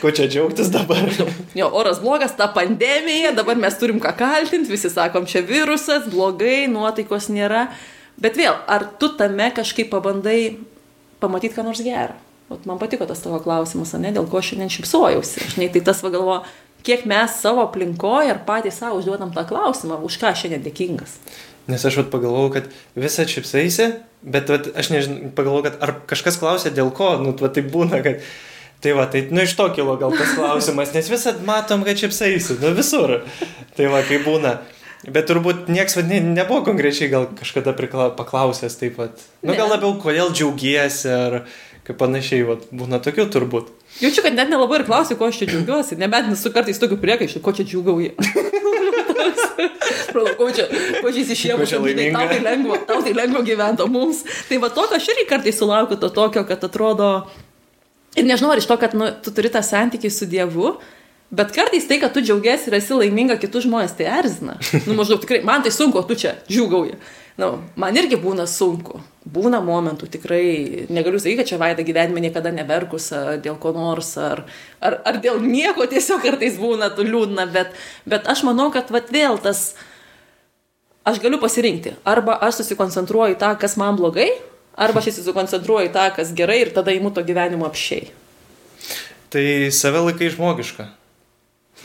[0.02, 1.06] Ko čia džiaugtis dabar?
[1.56, 6.66] Jo, oras blogas, ta pandemija, dabar mes turim ką kaltinti, visi sakom, čia virusas, blogai,
[6.66, 7.68] nuotaikos nėra.
[8.18, 10.56] Bet vėl, ar tu tame kažkaip pabandai
[11.22, 12.18] pamatyti ką nors gerą?
[12.52, 15.48] Ot man patiko tas tavo klausimas, ne, dėl ko šiandien šipsojausi.
[15.56, 16.40] Žinai, tai tas pagalvo,
[16.86, 21.18] kiek mes savo aplinkoje ar patys savo užduodam tą klausimą, už ką šiandien dėkingas.
[21.66, 23.88] Nes aš vat pagalvojau, kad visą šipsaisi,
[24.22, 28.04] bet vat, aš nežinau, pagalvojau, kad ar kažkas klausė dėl ko, nu, vat, tai būna,
[28.06, 28.22] kad
[28.76, 32.58] Tai va, tai nu iš to kilo gal tas klausimas, nes visat matom, kad šipsaisi,
[32.60, 33.22] nu visur.
[33.76, 34.58] Tai va, kai būna.
[35.06, 39.24] Bet turbūt nieks ne, nebuvo konkrečiai gal kažkada prikla, paklausęs taip pat.
[39.46, 41.38] Nu gal labiau, kodėl džiaugiesi, ar
[41.86, 43.70] kaip panašiai, vat, būna tokių turbūt.
[44.02, 47.42] Jaučiu, kad net nelabai ir klausiu, ko aš čia džiaugiuosi, nebent nesu kartais tokiu priekaištu,
[47.44, 48.10] ko čia džiaugiauji.
[50.40, 54.24] ko čia, čia įsišėmė, tau tai lengva, tau tai lengva gyventi, mums.
[54.48, 57.10] Tai va tokio aš irgi kartais sulaukiu to tokio, kad atrodo,
[58.18, 60.76] ir nežinau, ar iš to, kad nu, tu turi tą santykį su Dievu,
[61.26, 64.60] Bet kartais tai, kad tu džiaugiasi ir esi laiminga kitus žmonės, tai erzina.
[64.86, 66.94] Nu, maždaug tikrai, man tai sunku, tu čia džiugauji
[67.40, 69.00] nu, man irgi būna sunku.
[69.26, 73.10] Būna momentų, tikrai negaliu sakyti, kad čia vaida gyvenime niekada neverkus
[73.42, 74.44] dėl ko nors, ar,
[74.78, 77.74] ar, ar dėl nieko tiesiog kartais būna liūdna, bet,
[78.06, 79.72] bet aš manau, kad vat vėl tas,
[81.06, 81.96] aš galiu pasirinkti.
[82.06, 84.28] Arba aš susikoncentruoju į tą, kas man blogai,
[84.78, 88.12] arba aš susikoncentruoju į tą, kas gerai ir tada įmu to gyvenimo apšiai.
[89.34, 89.44] Tai
[89.74, 90.86] save laikai žmogiška.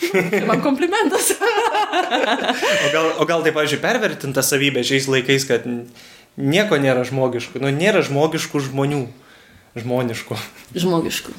[0.02, 1.32] Tai man komplimentas.
[1.38, 5.68] o, gal, o gal tai, pavyzdžiui, pervertinta savybė šiais laikais, kad
[6.42, 7.62] nieko nėra žmogiškų.
[7.64, 9.06] Nu, nėra žmogiškų žmonių.
[9.78, 10.38] Žmoniškų.
[10.76, 11.36] Žmogiškų.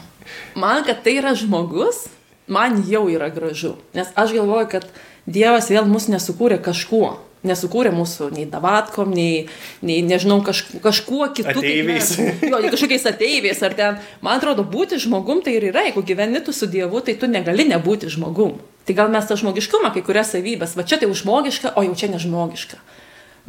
[0.57, 2.07] Man, kad tai yra žmogus,
[2.48, 3.75] man jau yra gražu.
[3.96, 4.87] Nes aš galvoju, kad
[5.27, 9.47] Dievas vėl mus nesukūrė kažkuo nesukūrė mūsų nei davatkom, nei,
[9.85, 11.55] nei nežinau, kažkuo, kažkuo kitu.
[11.55, 12.13] Ateiviais.
[12.53, 13.99] Jo, kažkokiais ateiviais ar ten.
[14.25, 17.67] Man atrodo, būti žmogum tai ir yra, jeigu gyveni tu su Dievu, tai tu negali
[17.71, 18.61] nebūti žmogum.
[18.87, 22.11] Tai gal mes tą žmogiškumą, kai kurias savybės, va čia tai užmogiška, o jau čia
[22.15, 22.79] nežmogiška.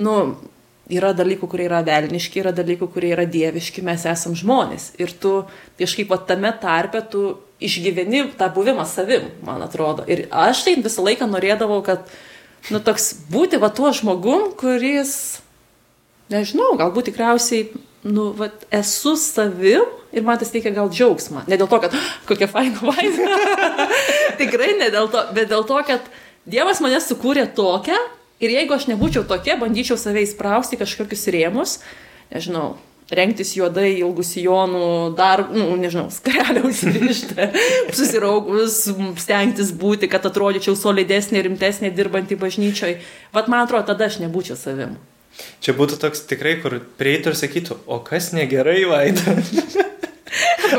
[0.01, 0.17] Nu,
[0.93, 4.91] yra dalykų, kurie yra velniški, yra dalykų, kurie yra dieviški, mes esam žmonės.
[5.01, 5.43] Ir tu
[5.79, 7.25] kažkaip tame tarpe tu
[7.63, 10.05] išgyveni tą buvimą savim, man atrodo.
[10.09, 12.05] Ir aš tai visą laiką norėdavau, kad
[12.71, 15.41] nu, toks būti va tuo žmogum, kuris,
[16.33, 17.69] nežinau, galbūt tikriausiai,
[18.03, 21.45] nu, va, esu savim ir man tas teikia gal džiaugsmą.
[21.49, 21.95] Ne dėl to, kad
[22.29, 23.39] kokia faina vaina.
[24.41, 26.11] Tikrai ne dėl to, bet dėl to, kad
[26.43, 27.95] Dievas mane sukūrė tokią
[28.43, 31.77] ir jeigu aš nebūčiau tokia, bandyčiau save įsprausti kažkokius rėmus,
[32.33, 32.73] nežinau,
[33.17, 34.83] rengtis juodai, ilgus sijonų,
[35.17, 37.47] dar, nu, nežinau, skarelę užsirišti,
[37.97, 38.83] susiraugus,
[39.21, 42.97] stengtis būti, kad atrodyčiau solidesnė, rimtesnė, dirbantį bažnyčioj.
[43.35, 44.97] Vat man atrodo, tada aš nebūčiau savim.
[45.63, 49.39] Čia būtų toks tikrai, kur prieitų ir sakytų, o kas negerai vaida.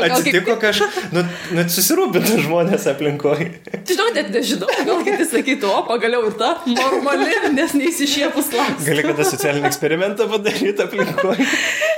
[0.05, 1.23] Atsitiko kažkas, nu,
[1.55, 3.47] nu susirūpintų žmonės aplinkoje.
[3.87, 8.83] Žinau, net nežinau, gal kiti sakytų, o pagaliau ir ta normali, nes neįsišiepus klausimas.
[8.87, 11.47] Gali kada socialinį eksperimentą padaryti aplinkoje.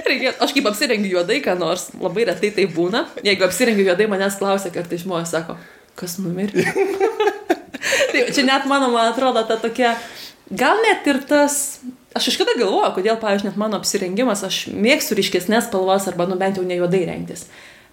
[0.07, 3.07] Reikėtų, aš kaip apsirengiu juodai, ką nors, labai retai tai būna.
[3.25, 5.57] Jeigu apsirengiu juodai, manęs klausia, kartai žmonės sako,
[5.97, 6.67] kas numirė.
[8.13, 9.95] tai čia net mano, man atrodo, ta tokia,
[10.53, 11.79] gal net ir tas
[12.17, 16.59] aš kažkada galvoju, kodėl, pavyzdžiui, net mano apsirengimas, aš mėgstu ryškesnės spalvas arba, nu bent
[16.59, 17.47] jau ne juodai rengtis.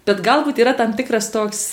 [0.05, 1.65] Bet galbūt yra tam tikras toks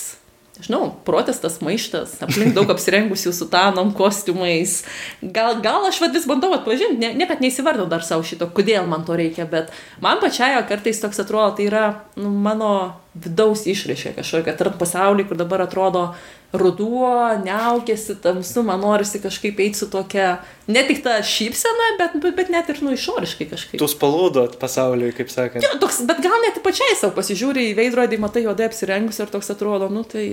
[0.61, 4.83] žinau, protestas, maištas, aplink daug apsirengusių sutanom, kostiumais.
[5.21, 9.17] Gal, gal aš vis bandau atpažinti, ne, niekad neįsivardau dar savo šito, kodėl man to
[9.17, 11.87] reikia, bet man pačiai kartais toks atrodo, tai yra
[12.19, 12.69] nu, mano
[13.17, 16.11] vidaus išraiška kažkokia, tarp pasaulį, kur dabar atrodo
[16.53, 17.09] ruduo,
[17.41, 20.35] neaukėsi, tamsu, man norisi kažkaip eiti su tokia,
[20.69, 23.79] ne tik ta šypsena, bet, bet, bet net ir nu išoriškai kažkaip.
[23.81, 25.65] Tu spalvodot pasauliui, kaip sakant.
[25.65, 29.49] Jo, toks, bet gal net pačiai savo pasižiūri į veidrodį, matai juodai apsirengus ir toks
[29.53, 30.27] atrodo, nu tai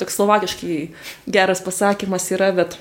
[0.00, 0.80] toks slovakiškai
[1.38, 2.76] geras pasakymas yra, bet...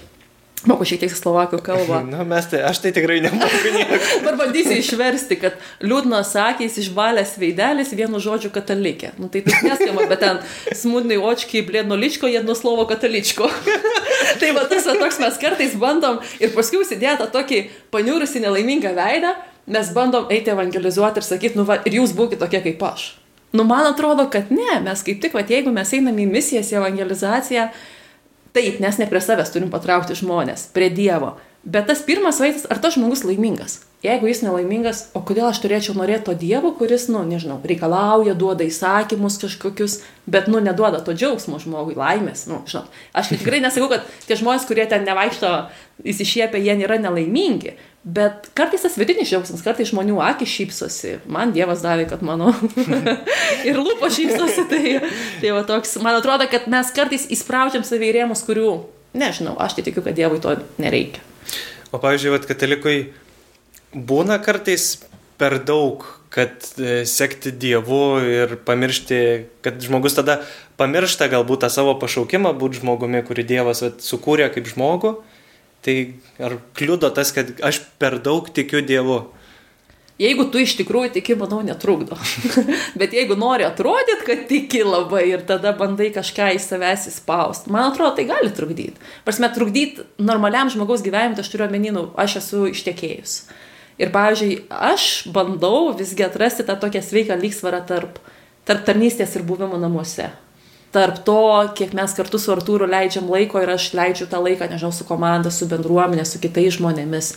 [0.69, 1.99] Moku šiek tiek slovakų kalbą.
[2.13, 3.99] Na, mes tai, aš tai tikrai nemoku nieko.
[4.23, 9.11] Dabar bandysiu išversti, kad liūdnos akys, išbalęs veidelis, vienu žodžiu katalikė.
[9.19, 10.39] Nu, tai taip neskamba, bet ten
[10.79, 13.49] smūdnai očkiai, blėdno ličko, jedno slovo kataličko.
[14.41, 17.59] tai va tas toks mes kartais bandom ir paskui užsidėję tą tokį
[17.93, 19.33] paniūrusi nelaimingą veidą,
[19.67, 23.09] mes bandom eiti evangelizuoti ir sakyti, nu va, ir jūs būkite tokie kaip aš.
[23.53, 26.79] Nu, man atrodo, kad ne, mes kaip tik, va, jeigu mes einame į misijas, į
[26.79, 27.67] evangelizaciją,
[28.53, 31.33] Taip, nes ne prie savęs turim patraukti žmonės, prie Dievo.
[31.63, 33.79] Bet tas pirmas vaizdas, ar tas žmogus laimingas?
[34.03, 38.67] Jeigu jis nelaimingas, o kodėl aš turėčiau norėti to Dievo, kuris, nu, nežinau, reikalauja, duoda
[38.67, 42.91] įsakymus kažkokius, bet, nu, neduoda to džiaugsmo žmogui, laimės, nu, žinot.
[43.15, 45.53] Aš tikrai nesakau, kad tie žmonės, kurie ten nevaikšto
[46.03, 51.83] įsišiepia, jie nėra nelaimingi, bet kartais tas vidinis džiaugsmas, kartais žmonių akis šypsosi, man Dievas
[51.85, 52.51] davė, kad mano
[53.69, 54.97] ir lūpo šypsosi, tai,
[55.39, 58.73] tai va toks, man atrodo, kad mes kartais įspraudžiam savį rėmus, kurių,
[59.17, 61.23] nežinau, aš tai tikiu, kad Dievui to nereikia.
[61.93, 62.97] O pavyzdžiui, vat, katalikui
[63.93, 64.97] būna kartais
[65.39, 69.19] per daug, kad e, sekti Dievu ir pamiršti,
[69.61, 70.39] kad žmogus tada
[70.81, 75.13] pamiršta galbūt tą savo pašaukimą būti žmogumi, kurį Dievas vat, sukūrė kaip žmogų.
[75.83, 75.95] Tai
[76.39, 79.23] ar kliudo tas, kad aš per daug tikiu Dievu?
[80.21, 82.15] Jeigu tu iš tikrųjų tiki, manau, netrukdo.
[82.99, 87.89] Bet jeigu nori atrodyti, kad tiki labai ir tada bandai kažką į savęs įspausti, man
[87.89, 89.01] atrodo, tai gali trukdyti.
[89.25, 93.35] Prasme, trukdyti normaliam žmogaus gyvenimui, tai aš turiu omeninų, aš esu ištekėjus.
[93.97, 98.21] Ir, pavyzdžiui, aš bandau visgi atrasti tą tokią sveiką lygsvarą tarp,
[98.69, 100.29] tarp tarnystės ir buvimo namuose.
[100.93, 101.37] Tarp to,
[101.77, 105.49] kiek mes kartu su Artūru leidžiam laiko ir aš leidžiu tą laiką, nežinau, su komanda,
[105.49, 107.33] su bendruomenė, su kitais žmonėmis.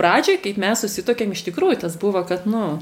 [0.00, 2.78] Pradžioj, kaip mes susitokėm, iš tikrųjų tas buvo, kad, nu,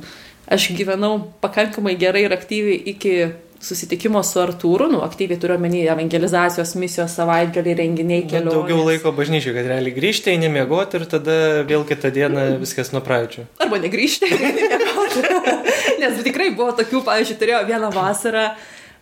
[0.50, 3.14] aš gyvenau pakankamai gerai ir aktyviai iki
[3.62, 8.54] susitikimo su Artūru, nu, aktyviai turiu omeny evangelizacijos misijos savaitgalį renginiai keliauja.
[8.54, 13.02] Daugiau laiko bažnyčiai, kad realiai grįžti, eini miegoti ir tada vėl kitą dieną viskas nuo
[13.06, 13.48] pradžių.
[13.64, 14.30] Arba negrįžti,
[16.02, 18.46] nes tikrai buvo tokių, pavyzdžiui, turėjau vieną vasarą,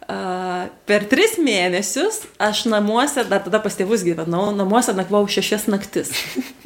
[0.06, 6.12] Uh, per tris mėnesius aš namuose, dar tada pas tėvus gyvenau, namuose nakvojau šešias naktis.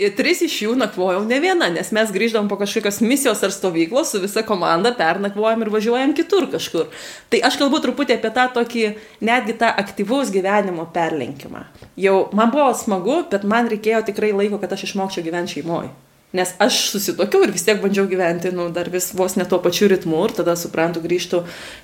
[0.03, 4.13] Ir tris iš jų nakvojau ne viena, nes mes grįždom po kažkokios misijos ar stovyklos
[4.13, 6.93] su visa komanda, pernakvojam ir važiuojam kitur kažkur.
[7.33, 8.85] Tai aš kalbu truputį apie tą tokį,
[9.25, 11.65] netgi tą aktyvaus gyvenimo perlenkimą.
[11.97, 15.95] Jau man buvo smagu, bet man reikėjo tikrai laiko, kad aš išmokčiau gyventi šeimoje.
[16.31, 19.89] Nes aš susitokiau ir vis tiek bandžiau gyventi, nu, dar vis vos ne tuo pačiu
[19.91, 21.41] ritmu ir tada suprantu, grįžtu,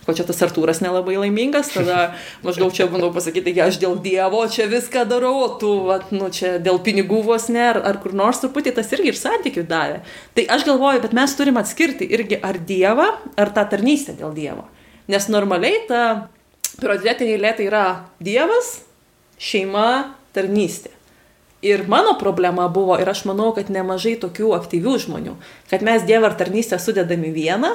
[0.06, 2.12] ko čia tas Artūras nelabai laimingas, tada
[2.46, 6.30] maždaug čia bandau pasakyti, taigi aš dėl Dievo čia viską darau, o tu, vat, nu,
[6.30, 10.00] čia dėl pinigų vos ne, ar, ar kur nors truputį tas irgi ir santykių davė.
[10.38, 14.68] Tai aš galvoju, bet mes turim atskirti irgi ar Dievą, ar tą tarnystę dėl Dievo.
[15.10, 16.02] Nes normaliai ta
[16.78, 17.86] prioritetinė eilė tai yra
[18.22, 18.76] Dievas,
[19.42, 20.95] šeima, tarnystė.
[21.64, 25.36] Ir mano problema buvo, ir aš manau, kad nemažai tokių aktyvių žmonių,
[25.70, 27.72] kad mes Dievą ar tarnystę sudedam į vieną,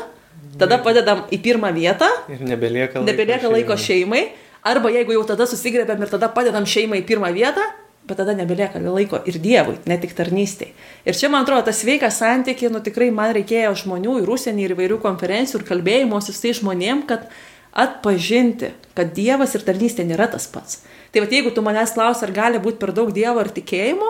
[0.62, 2.10] tada padedam į pirmą vietą.
[2.30, 4.28] Ir nebelieka laiko, nebelieka laiko šeimai.
[4.62, 7.64] Arba jeigu jau tada susigrėbėm ir tada padedam šeimai į pirmą vietą,
[8.06, 10.70] bet tada nebelieka laiko ir Dievui, ne tik tarnystėj.
[11.06, 14.76] Ir čia, man atrodo, tas sveikas santykiai, nu tikrai man reikėjo žmonių ir užsienį, ir
[14.76, 17.26] įvairių konferencijų, ir kalbėjimuose su tai žmonėm, kad
[17.72, 20.84] atpažinti, kad Dievas ir tarnystė nėra tas pats.
[21.12, 24.10] Tai va, jeigu tu manęs klausi, ar gali būti per daug Dievo ar tikėjimo,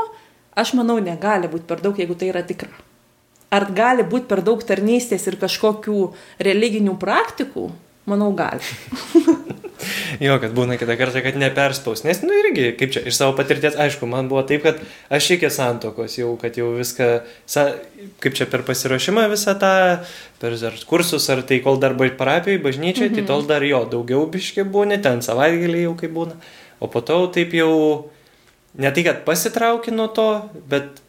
[0.61, 2.69] aš manau, negali būti per daug, jeigu tai yra tikra.
[3.51, 5.97] Ar gali būti per daug tarnystės ir kažkokių
[6.47, 7.71] religinių praktikų?
[8.09, 8.63] Manau, gali.
[10.25, 12.03] jo, kad būna kitą kartą, kad neperspaus.
[12.07, 14.79] Nes, nu irgi, kaip čia, iš savo patirties, aišku, man buvo taip, kad
[15.13, 17.09] aš iki santokos jau, kad jau viską,
[17.49, 17.67] sa,
[18.23, 19.75] kaip čia per pasiruošimą visą tą,
[20.41, 23.27] per ar kursus, ar tai kol dar parapijai, bažnyčiai, mm -hmm.
[23.27, 26.35] tai tol dar jo, daugiau biški būni, ten savaitgalį jau kaip būna.
[26.79, 28.09] O po to taip jau
[28.73, 31.01] ne tai, kad pasitrauki nuo to, bet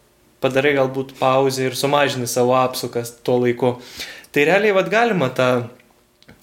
[0.43, 3.77] padarai galbūt pauzę ir sumažini savo apsukas tuo laiku.
[4.33, 5.69] Tai realiai vad galima tą,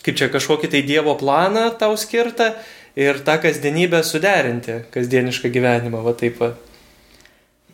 [0.04, 2.52] kaip čia kažkokį tai Dievo planą tau skirtą
[2.98, 6.40] ir tą kasdienybę suderinti, kasdienišką gyvenimą, va taip.
[6.42, 6.54] Va.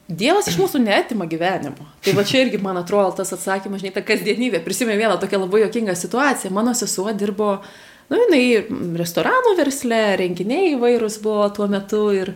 [0.07, 1.89] Dievas iš mūsų netima gyvenimo.
[2.05, 4.61] Tai va čia irgi, man atrodo, tas atsakymas, žinai, ta kasdienybė.
[4.62, 6.53] Prisimenu vieną tokią labai jokingą situaciją.
[6.55, 7.57] Mano sesuo dirbo,
[8.12, 12.31] nu, jinai restoranų versle, renginiai įvairūs buvo tuo metu ir,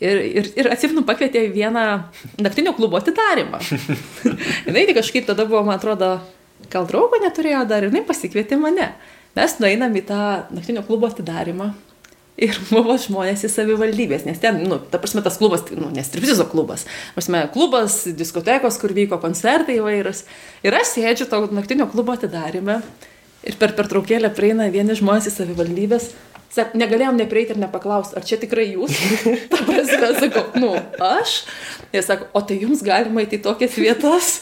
[0.00, 1.84] ir, ir, ir atsimenu, pakvietė vieną
[2.40, 3.60] naktinio klubo atidarimą.
[4.70, 6.14] jinai tai kažkaip tada buvo, man atrodo,
[6.72, 8.88] gal draugo neturėjo dar, jinai pasikvietė mane.
[9.36, 11.72] Mes nueinam į tą naktinio klubo atidarimą
[12.40, 16.46] Ir buvo žmonės į savivaldybės, nes ten, nu, ta prasme, tas klubas, nu, nes striptizo
[16.48, 20.24] klubas, prasme, klubas, diskotekos, kur vyko koncertai įvairūs.
[20.64, 22.80] Ir aš sėdžiu to naktinio klubo atidarime
[23.44, 26.12] ir per pertraukėlę prieina vieni žmonės į savivaldybės.
[26.52, 28.96] Sak, negalėjom neprieiti ir nepaklausti, ar čia tikrai jūs?
[29.52, 30.72] Ta prasme, sakau, nu,
[31.04, 31.42] aš.
[31.92, 34.34] Jie sako, o tai jums galima įti tokias vietas?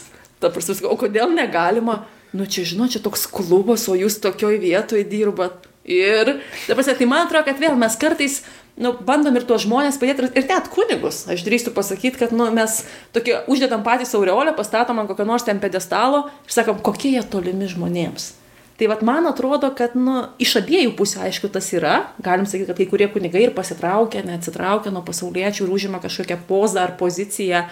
[0.43, 2.01] Ta prasme, sakau, o kodėl negalima?
[2.31, 7.25] Nu, čia, žinot, čia toks klubas, o jūs tokioj vietoje dirbat Ir, dabar, tai man
[7.25, 8.41] atrodo, kad vėl mes kartais
[8.77, 11.23] nu, bandom ir tuos žmonės padėti, ir net kunigus.
[11.25, 12.83] Aš drįstu pasakyti, kad nu, mes
[13.15, 17.69] tokie uždedam patys aureolę, pastatom ant kokio nors ten pedestalo ir sakom, kokie jie tolimi
[17.71, 18.35] žmonėms.
[18.77, 21.97] Tai vad man atrodo, kad nu, iš abiejų pusių, aišku, tas yra.
[22.21, 26.85] Galim sakyti, kad kai kurie kunigai ir pasitraukia, neatsitraukia nuo pasauliečių ir užima kažkokią pozą
[26.87, 27.67] ar poziciją.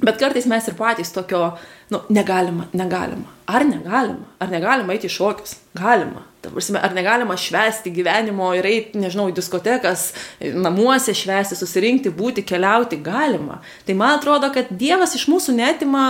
[0.00, 1.54] Bet kartais mes ir patys tokio,
[1.90, 3.30] nu, negalima, negalima.
[3.48, 4.26] Ar negalima?
[4.42, 5.54] Ar negalima eiti į šokius?
[5.76, 6.24] Galima.
[6.46, 10.10] Prasme, ar negalima švęsti gyvenimo ir eiti, nežinau, į diskotekas,
[10.54, 13.62] namuose švęsti, susirinkti, būti, keliauti, galima.
[13.88, 16.04] Tai man atrodo, kad Dievas iš mūsų netima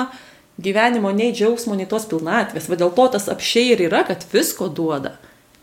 [0.58, 2.68] gyvenimo nei džiaugsmo, nei tos pilnatvės.
[2.68, 5.14] Va dėl to tas apšiai ir yra, kad visko duoda.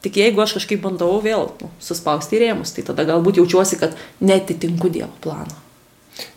[0.03, 4.91] Tik jeigu aš kažkaip bandau vėl nu, suspausti rėmus, tai tada galbūt jaučiuosi, kad netitinku
[4.91, 5.55] Dievo plano.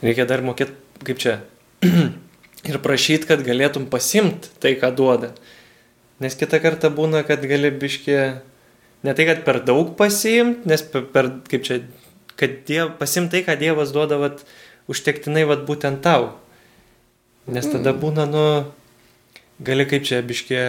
[0.04, 1.40] Reikia dar mokėti, kaip čia,
[2.70, 5.32] ir prašyti, kad galėtum pasimti tai, ką duoda.
[6.22, 8.20] Nes kitą kartą būna, kad gali biškė,
[9.04, 11.82] ne tai, kad per daug pasiimt, nes per, per kaip čia,
[12.40, 14.42] kad diev, pasiimt tai, ką Dievas duoda, vat,
[14.88, 16.34] užtektinai vat, būtent tau.
[17.46, 18.00] Nes tada mm.
[18.02, 18.44] būna, nu,
[19.62, 20.62] gali kaip čia biškė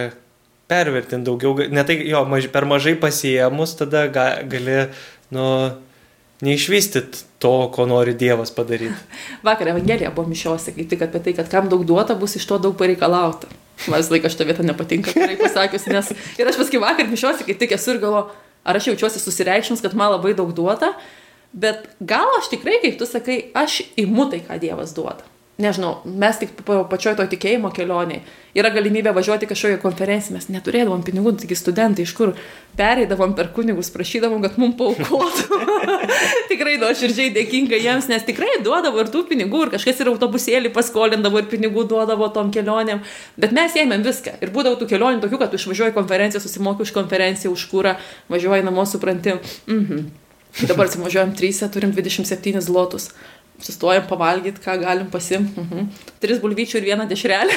[0.68, 4.84] pervertinti daugiau, ne tai, jo, maž, per mažai pasiemus, tada ga, gali,
[5.34, 5.48] nu,
[6.44, 8.98] neišvystyt to, ko nori Dievas padaryti.
[9.46, 12.58] Vakar Evangelija buvo mišios, kaip tik apie tai, kad kam daug duota, bus iš to
[12.62, 13.50] daug pareikalauta.
[13.86, 17.54] Man visą laiką šitą vietą nepatinka, gerai pasakius, nes ir aš paskui vakar mišiuosi, kai
[17.60, 18.34] tik esu ir galvoju,
[18.66, 20.90] ar aš jaučiuosi susireikšmins, kad man labai daug duota,
[21.54, 26.38] bet gal aš tikrai, kaip tu sakai, aš įmu tai, ką Dievas duoda nežinau, mes
[26.38, 28.22] tik pačioj to tikėjimo kelioniai.
[28.58, 32.32] Yra galimybė važiuoti kažkokią konferenciją, mes neturėdavom pinigų, taigi studentai iš kur
[32.78, 35.58] pereidavom per kunigus, prašydavom, kad mums paukotų.
[36.52, 41.42] tikrai nuoširdžiai dėkinga jiems, nes tikrai duodavo ir tų pinigų, ir kažkas ir autobusėlį paskolindavo,
[41.42, 43.02] ir pinigų duodavo tom kelionėm.
[43.38, 44.38] Bet mes ėmėm viską.
[44.38, 47.98] Ir būdavo tų kelionių tokių, kad išvažiuoji konferenciją, susimoki už konferenciją, už kūrą,
[48.30, 49.40] važiuoji namo, supranti.
[49.66, 50.08] Mhm.
[50.64, 53.10] Dabar atsivažiuojam trys, turim 27 zlotus
[53.62, 55.60] sustojam pavalgyti, ką galim pasimti.
[55.60, 55.88] Mhm.
[56.22, 57.56] Tris bulvyčių ir vieną dešrelę.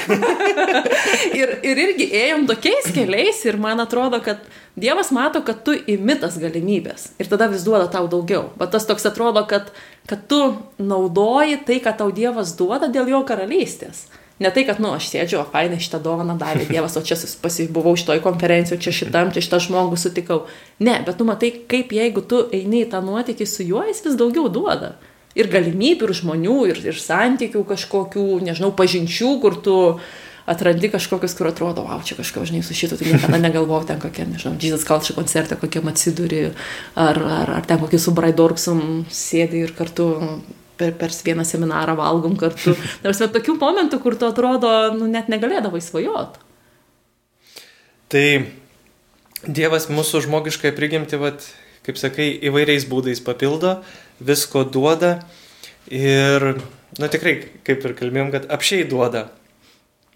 [1.39, 4.41] ir, ir irgi ėjom tokiais keliais ir man atrodo, kad
[4.75, 8.49] Dievas mato, kad tu imitas galimybės ir tada vis duoda tau daugiau.
[8.57, 9.69] Bet tas toks atrodo, kad,
[10.07, 10.39] kad tu
[10.79, 14.07] naudoji tai, ką tau Dievas duoda dėl jo karalystės.
[14.41, 17.93] Ne tai, kad, nu, aš sėdžiu, o fainai šitą dovaną davė Dievas, o čia pasibuvau
[17.99, 20.39] šitoj konferencijoje, čia šitam, čia šitą žmogų sutikau.
[20.81, 24.17] Ne, bet tu matai, kaip jeigu tu eini į tą nuotykį su juo, jis vis
[24.17, 24.95] daugiau duoda
[25.37, 29.77] ir galimybių, ir žmonių, ir, ir santykių kažkokių, nežinau, pažinčių, kur tu
[30.51, 34.25] atrandi kažkokius, kur atrodo, wow, čia kažką, žinai, su šitu, tai niekada negalvojau ten kokie,
[34.27, 36.47] nežinau, Jesus Culture koncerte, kokiam atsiduri,
[36.97, 38.81] ar, ar, ar ten kokį su Braidorksum
[39.13, 40.09] sėdi ir kartu
[40.81, 42.73] per, per vieną seminarą valgom kartu.
[43.05, 46.41] Nors bet tokių momentų, kur tu atrodo, nu, net negalėdavai svajot.
[48.11, 48.25] Tai
[49.41, 51.45] Dievas mūsų žmogiškai prigimti, vat,
[51.85, 53.79] kaip sakai, įvairiais būdais papildo,
[54.21, 55.19] visko duoda
[55.89, 56.53] ir,
[57.01, 59.29] na tikrai, kaip ir kalbėjom, kad apšiai duoda.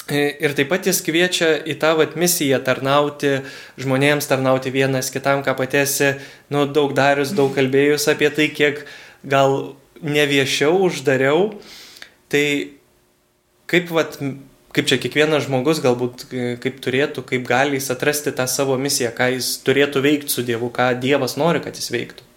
[0.05, 3.39] E, ir taip pat jis kviečia į tą vat, misiją tarnauti
[3.81, 6.11] žmonėms, tarnauti vienas kitam, ką patėsi,
[6.53, 8.83] nu, daug darius, daug kalbėjus apie tai, kiek
[9.25, 9.73] gal
[10.05, 11.55] neviešiau, uždariau.
[12.29, 12.45] Tai
[13.71, 14.19] kaip, vat,
[14.75, 19.13] kaip čia kiekvienas žmogus galbūt e, kaip turėtų, kaip gali jis atrasti tą savo misiją,
[19.15, 22.31] ką jis turėtų veikti su Dievu, ką Dievas nori, kad jis veiktų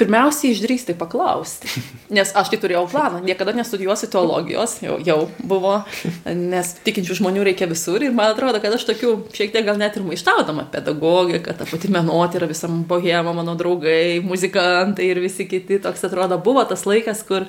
[0.00, 1.70] pirmiausiai išdrįsti paklausti.
[2.16, 5.76] Nes aš tai turėjau planą, niekada nestudijuosiu teologijos, jau, jau buvo,
[6.24, 9.98] nes tikinčių žmonių reikia visur ir man atrodo, kad aš tokių šiek tiek gal net
[9.98, 15.46] ir maištaudama pedagogė, kad ta pati menotė yra visam bohema, mano draugai, muzikantai ir visi
[15.50, 17.46] kiti, toks atrodo, buvo tas laikas, kur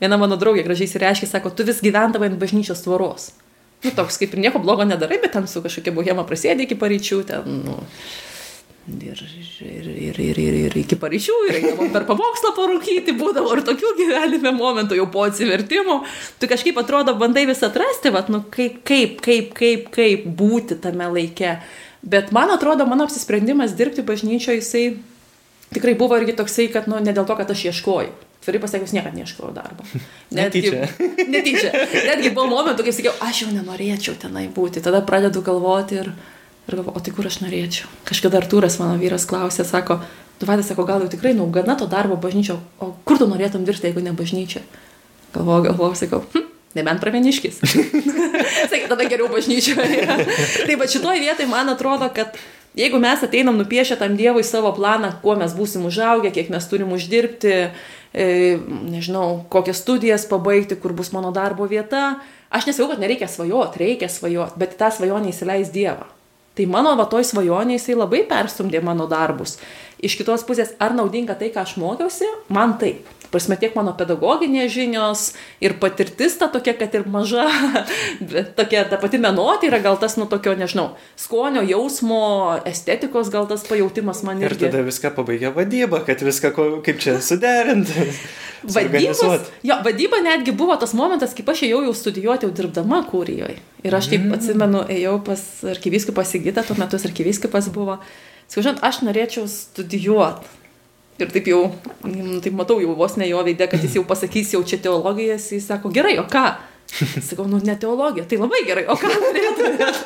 [0.00, 3.30] viena mano draugė gražiai įsireiškė, sako, tu vis gyvendavai ant bažnyčios tvoros.
[3.84, 7.22] Nu, toks kaip ir nieko blogo nedarai, bet ten su kažkokia bohema prasėdė iki paryčių,
[7.28, 7.78] ten, nu,
[8.90, 9.18] Ir,
[9.60, 11.58] ir, ir, ir, ir, ir iki pareišių, ir
[11.92, 16.00] per pamokslą parūkyti, būdavo ir tokių gyvenime momentų, jau po atsivertimo.
[16.40, 21.06] Tu kažkaip atrodo, bandai vis atrasti, vat, nu, kaip, kaip, kaip, kaip, kaip būti tame
[21.12, 21.58] laike.
[22.02, 24.84] Bet man atrodo, mano apsisprendimas dirbti bažnyčioje, jisai
[25.76, 28.29] tikrai buvo irgi toksai, kad, nu, ne dėl to, kad aš ieškojau.
[28.40, 29.84] Tvirtai pasakius, niekada neieškojau darbo.
[30.36, 30.88] Netgi, netyčia.
[31.34, 31.70] netyčia.
[32.08, 34.82] Netgi buvo momentų, kai sakiau, aš jau nenorėčiau tenai būti.
[34.84, 36.12] Tada pradedu galvoti ir...
[36.68, 37.88] Ir galvoju, o tai kur aš norėčiau?
[38.06, 39.96] Kažkada Artūras, mano vyras, klausė, sako,
[40.38, 43.64] tu vadai, sako, gal jau tikrai, nu, gana to darbo bažnyčio, o kur tu norėtum
[43.66, 44.62] dirbti, jeigu ne bažnyčia?
[45.34, 46.44] Galvoju, galvoju, sakau, hm,
[46.78, 47.58] nebent pravieniškis.
[48.70, 50.04] Sakai, tada geriau bažnyčioje.
[50.68, 52.38] tai va šitoje vietoje man atrodo, kad
[52.78, 56.92] jeigu mes ateinam nupiešę tam Dievui savo planą, kuo mes būsim užaugę, kiek mes turim
[56.92, 57.56] uždirbti,
[58.14, 58.28] e,
[58.90, 64.08] nežinau, kokias studijas pabaigti, kur bus mano darbo vieta, aš nesakau, kad nereikia svajoti, reikia
[64.08, 66.08] svajoti, bet tą svajonę įsileis Dievą.
[66.58, 69.54] Tai mano va toj svajonė jisai labai perstumdė mano darbus.
[70.00, 73.08] Iš kitos pusės, ar naudinga tai, ką aš mokiausi, man taip.
[73.30, 75.20] Prasme, tiek mano pedagoginės žinios
[75.62, 77.44] ir patirtis ta tokia, kad ir maža,
[78.32, 80.88] bet tokia ta pati menotė yra gal tas, nu, tokio, nežinau,
[81.20, 82.22] skonio, jausmo,
[82.66, 84.50] estetikos gal tas pajūtimas man ir.
[84.50, 86.50] Ir tada viską pabaigia vadyba, kad viską
[86.86, 88.08] kaip čia suderinti.
[88.60, 93.56] Vadybos, jo, vadyba netgi buvo tas momentas, kai aš ėjau jau studijuoti, jau dirbdama kūrijoje.
[93.86, 94.34] Ir aš taip mm.
[94.36, 97.96] atsimenu, ėjau pas arkivyskupą Sigitą, tuo metu arkivyskupas buvo.
[98.50, 100.56] Sakau, žinot, aš norėčiau studijuoti.
[101.20, 101.60] Ir taip jau,
[102.08, 105.50] nu, taip matau jau vos ne jo veidė, kad jis jau pasakys jau čia teologijas,
[105.52, 106.48] jis sako, gerai, o ką?
[107.28, 110.00] Sakau, nu, ne teologija, tai labai gerai, o ką norėtumėt?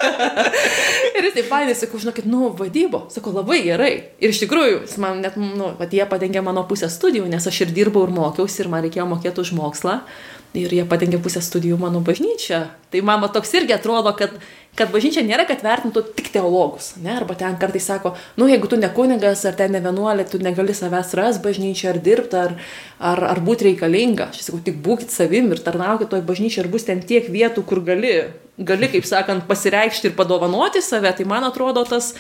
[1.17, 3.93] ir jis taip paėmė, sakau, žinokit, nu, vadybo, sakau, labai gerai.
[4.21, 7.65] Ir iš tikrųjų, jis man net, nu, vad jie padengė mano pusę studijų, nes aš
[7.65, 10.03] ir dirbau ir mokiausi ir man reikėjo mokėti už mokslą.
[10.55, 12.61] Ir jie padengė pusę studijų mano bažnyčią.
[12.95, 14.37] Tai man toks irgi atrodo, kad
[14.75, 18.79] kad bažnyčia nėra, kad vertintų tik teologus, ne, arba ten kartais sako, nu, jeigu tu
[18.81, 22.57] ne kunigas ar ten ne vienuolė, tu negali savęs ras bažnyčia ar dirbti, ar,
[22.99, 24.33] ar, ar būti reikalinga.
[24.33, 27.85] Aš sakau, tik būkit savim ir tarnaukit toj bažnyčiai ir bus ten tiek vietų, kur
[27.87, 28.17] gali,
[28.59, 32.15] gali, kaip sakant, pasireikšti ir padovanoti save, tai man atrodo tas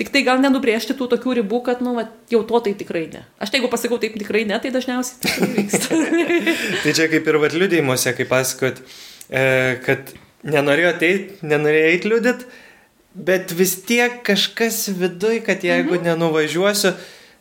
[0.00, 3.24] Tik tai gal nenubrėžti tų tokių ribų, kad, nu, va, jau to tai tikrai ne.
[3.42, 5.98] Aš tai jeigu pasakau taip tikrai ne, tai dažniausiai tai vyksta.
[6.84, 8.80] tai čia kaip ir vad liūdėjimuose, kaip pasakot,
[9.28, 9.44] e,
[9.84, 10.14] kad
[10.48, 12.46] nenorėjo ateiti, nenorėjo eiti liūdėt,
[13.28, 16.06] bet vis tiek kažkas viduj, kad jeigu mhm.
[16.08, 16.94] nenuvažiuosiu,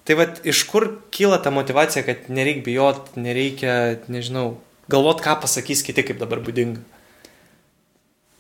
[0.04, 4.58] tai vad iš kur kyla ta motivacija, kad nereikia bijot, nereikia, nežinau,
[4.92, 6.84] galvot, ką pasakys kiti, kaip dabar būdinga.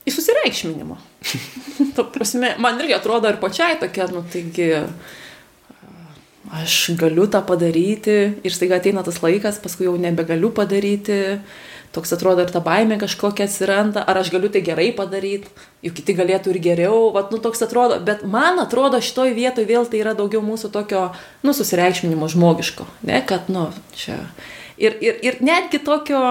[0.10, 1.00] Į susireikšminimą.
[2.16, 4.72] prasme, man irgi atrodo ir pačiai tokia, nu taigi,
[6.60, 11.20] aš galiu tą padaryti ir staiga ateina tas laikas, paskui jau nebegaliu padaryti
[11.92, 15.50] toks atrodo ir ta baimė kažkokia atsiranda, ar aš galiu tai gerai padaryti,
[15.86, 19.90] juk kiti galėtų ir geriau, vat, nu toks atrodo, bet man atrodo šitoj vietoj vėl
[19.90, 21.08] tai yra daugiau mūsų tokio,
[21.46, 24.20] nu, susireikšminimo žmogiško, ne, kad, nu, čia.
[24.80, 26.22] Ir, ir, ir netgi tokio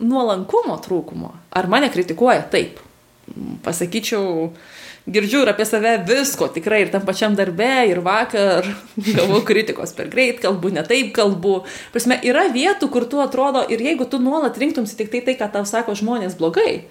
[0.00, 1.32] nuolankumo trūkumo.
[1.56, 2.42] Ar mane kritikuoja?
[2.50, 2.80] Taip.
[3.62, 4.50] Pasakyčiau,
[5.06, 8.66] girdžiu ir apie save visko, tikrai ir tam pačiam darbe, ir vakar
[9.16, 11.60] gavau kritikos per greit kalbu, ne taip kalbu.
[11.94, 15.50] Prasme, yra vietų, kur tu atrodo ir jeigu tu nuolat rinktumsi tik tai tai, ką
[15.52, 16.86] tau sako žmonės blogai,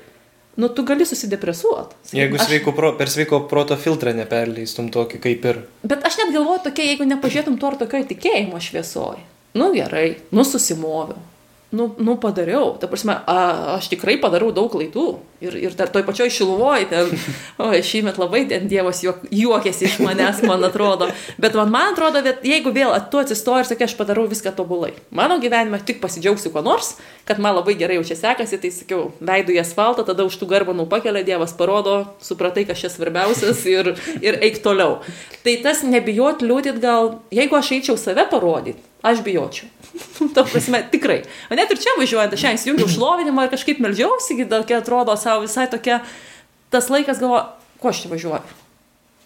[0.60, 1.98] nu tu gali susidepresuoti.
[2.15, 2.48] Jeigu aš...
[2.48, 5.65] sveiko pro, per sveiko proto filtrą neperleistum tokį kaip ir.
[5.84, 9.26] Bet aš net galvoju tokia, jeigu nepažiūrėtum to ar tokio tikėjimo šviesoje.
[9.58, 11.17] Nu gerai, nu susimoviau
[11.71, 15.10] nu, nu padariau, ta prasme, a, aš tikrai padarau daug klaidų.
[15.39, 17.12] Ir, ir dar toj pačioj šiluvoj, ten,
[17.63, 21.08] o šįmet labai ten Dievas juok, juokėsi iš manęs, man atrodo,
[21.39, 24.91] bet man, man atrodo, bet jeigu vėl tu atsistoji ir sakai, aš padarau viską tobulai,
[25.15, 26.97] mano gyvenime tik pasidžiaugsiu kuo nors,
[27.29, 30.49] kad man labai gerai jau čia sekasi, tai sakiau, leidu į asfaltą, tada už tų
[30.51, 34.99] garbanų pakelia Dievas, parodo, supratai, kas čia svarbiausias ir, ir eik toliau.
[35.45, 39.69] Tai tas nebijot liūdit gal, jeigu aš eičiau save parodyti, aš bijočiau.
[40.35, 41.21] to prasme, tikrai.
[41.51, 45.67] O net ir čia važiuojant, aš įsijungiau šlovinimą ir kažkaip melžiausi, tokia atrodo savo visai
[45.71, 46.01] tokia,
[46.73, 47.43] tas laikas galvo,
[47.81, 48.57] ko aš čia važiuoju?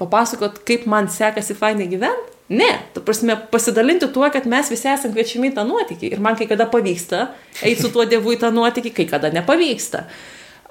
[0.01, 2.31] Papasakot, kaip man sekasi fainai gyventi?
[2.53, 6.11] Ne, tu prasme, pasidalinti tuo, kad mes visi esame kviečiami į tą nuotykį.
[6.13, 7.29] Ir man kai kada pavyksta
[7.63, 10.03] eiti su tuo Dievu į tą nuotykį, kai kada nepavyksta.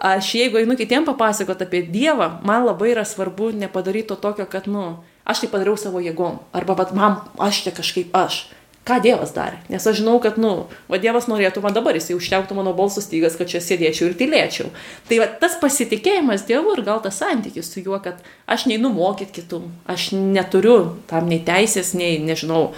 [0.02, 4.68] Aš jeigu einu kitiem papasakot apie Dievą, man labai yra svarbu nepadaryti to tokio, kad,
[4.68, 6.42] nu, aš tai padariau savo jėgom.
[6.52, 8.44] Arba, bet man, aš čia kažkaip aš
[8.88, 9.60] ką Dievas darė.
[9.70, 10.52] Nes aš žinau, kad, nu,
[10.90, 14.16] va Dievas norėtų man dabar, jis jau užtektų mano balso stygas, kad čia sėdėčiau ir
[14.18, 14.70] tylėčiau.
[15.08, 18.18] Tai va tas pasitikėjimas Dievu ir gal tas santykis su juo, kad
[18.50, 22.72] aš neinu mokyti kitų, aš neturiu tam nei teisės, nei, nežinau,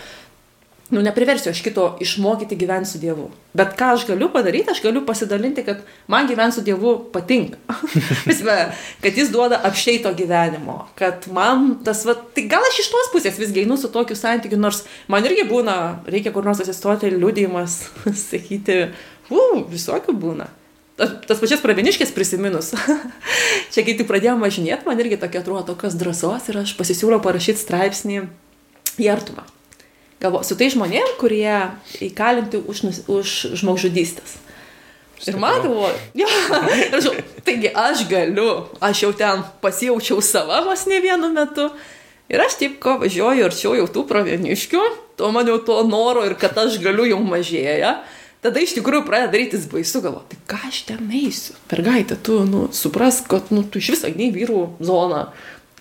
[0.91, 3.30] nu, nepriversiu aš kito išmokyti gyventi su Dievu.
[3.57, 7.57] Bet ką aš galiu padaryti, aš galiu pasidalinti, kad man gyventi su Dievu patinka.
[8.28, 8.57] Visme,
[9.01, 10.85] kad jis duoda apšeito gyvenimo.
[10.99, 14.61] Kad man tas, va, tai gal aš iš tos pusės visgi einu su tokiu santykiu,
[14.61, 17.78] nors man irgi būna, reikia kur nors atsistoti liūdėjimas,
[18.28, 18.78] sakyti,
[19.32, 20.51] u, visokių būna.
[20.95, 22.70] Tas pačias praviniškės prisiminus.
[23.72, 27.64] Čia kai tik pradėjome važinėti, man irgi tokia atrodo tokios drąsos ir aš pasisiūliau parašyti
[27.64, 28.22] straipsnį
[29.01, 29.49] į artumą
[30.25, 31.53] galvo, su tai žmonėm, kurie
[32.05, 34.41] įkalinti už, už žmogžudystės.
[35.25, 36.29] Ir man buvo, ja,
[36.97, 37.09] aš,
[37.47, 41.70] taigi aš galiu, aš jau ten pasijaučiau sava vos ne vienu metu.
[42.33, 44.83] Ir aš taip, ko važiuoju arčiau jau tų pravieniškių,
[45.20, 47.99] to man jau to noro ir kad aš galiu jau mažėja.
[48.45, 51.57] Tada iš tikrųjų pradeda darytis baisu, galvo, tai ką aš ten eisiu?
[51.70, 55.31] Pergaitė, tu, nu, supras, kad, nu, tu iš viso nei vyrų zoną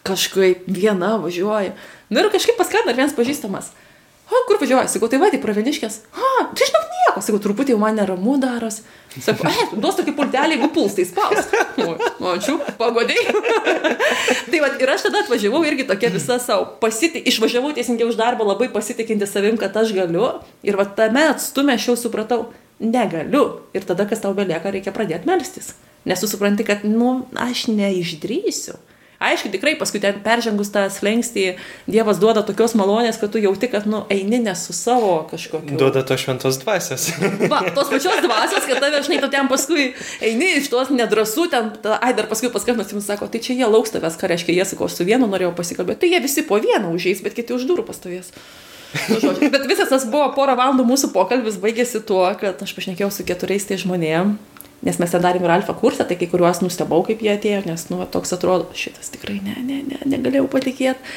[0.07, 1.73] kažkaip viena važiuoji.
[2.11, 3.71] Nu ir kažkaip paskatino vienas pažįstamas
[4.33, 4.89] o, kur važiuoji?
[4.91, 5.99] Sakau, tai va, tai praveniškės.
[6.13, 7.23] A, tai žinok nieko.
[7.25, 8.81] Sakau, truputį jau man neramu daros.
[9.13, 11.51] Sakau, e, duos tokį pultelį, jeigu puls, tai spaus.
[12.33, 13.35] Ačiū, pagodėjai.
[14.51, 18.47] tai va, ir aš tada atvažiavau irgi tokia visa savo pasitikė, išvažiavau tiesingiau už darbą
[18.49, 20.31] labai pasitikinti savim, kad aš galiu.
[20.65, 22.47] Ir va tame atstume aš jau supratau,
[22.83, 23.63] negaliu.
[23.77, 25.73] Ir tada, kas tau belieka, reikia pradėti melstis.
[26.09, 28.75] Nes tu supranti, kad, nu, aš neišdrysiu.
[29.23, 31.45] Aišku, tikrai paskui ten peržengus tą slengstį,
[31.87, 35.77] Dievas duoda tokios malonės, kad tu jauti, kad, nu, eini ne su savo kažkokiu.
[35.79, 37.09] Duoda to šventos dvasios.
[37.51, 39.91] Va, tos pačios dvasios, kad tave, žinai, tu ten paskui
[40.23, 43.69] eini iš tos nedrasų, ten, ta, ai, dar paskui paskambinus jums sako, tai čia jie
[43.69, 46.59] lauks tavęs, ką reiškia, jie sako, aš su vienu norėjau pasikalbėti, tai jie visi po
[46.63, 48.33] vieną užeis, bet kiti už durų pastovės.
[49.09, 53.25] Nu, bet visas tas buvo porą valandų mūsų pokalbis baigėsi tuo, kad aš pašnekėjau su
[53.25, 54.35] keturiais tai žmonėm
[54.83, 57.87] Nes mes ten darėm ir alfa kursą, tai kai kuriuos nustebau, kaip jie atėjo, nes,
[57.91, 61.13] nu, toks atrodo, šitas tikrai ne, ne, ne, negalėjau patikėti.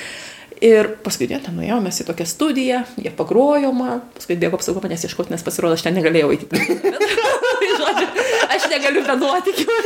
[0.64, 5.04] Ir paskui ten nuėjome, mes į tokią studiją, jie pagrojo man, paskui bėgo apsaugo manęs
[5.04, 6.48] ieškoti, nes pasirodo, aš ten negalėjau eiti.
[7.86, 9.76] žodžiu, aš negaliu be nuotikių.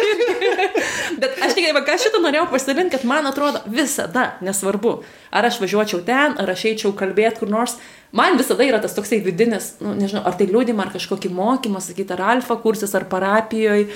[1.23, 5.01] Bet aš tik, ką šitą norėjau pasidalinti, kad man atrodo visada, nesvarbu,
[5.35, 7.77] ar aš važiuočiau ten, ar aš eičiau kalbėti kur nors,
[8.17, 12.17] man visada yra tas toksai vidinis, nu, nežinau, ar tai liūdima, ar kažkokį mokymą, sakyti,
[12.17, 13.91] ar alfa kursas, ar parapijoje.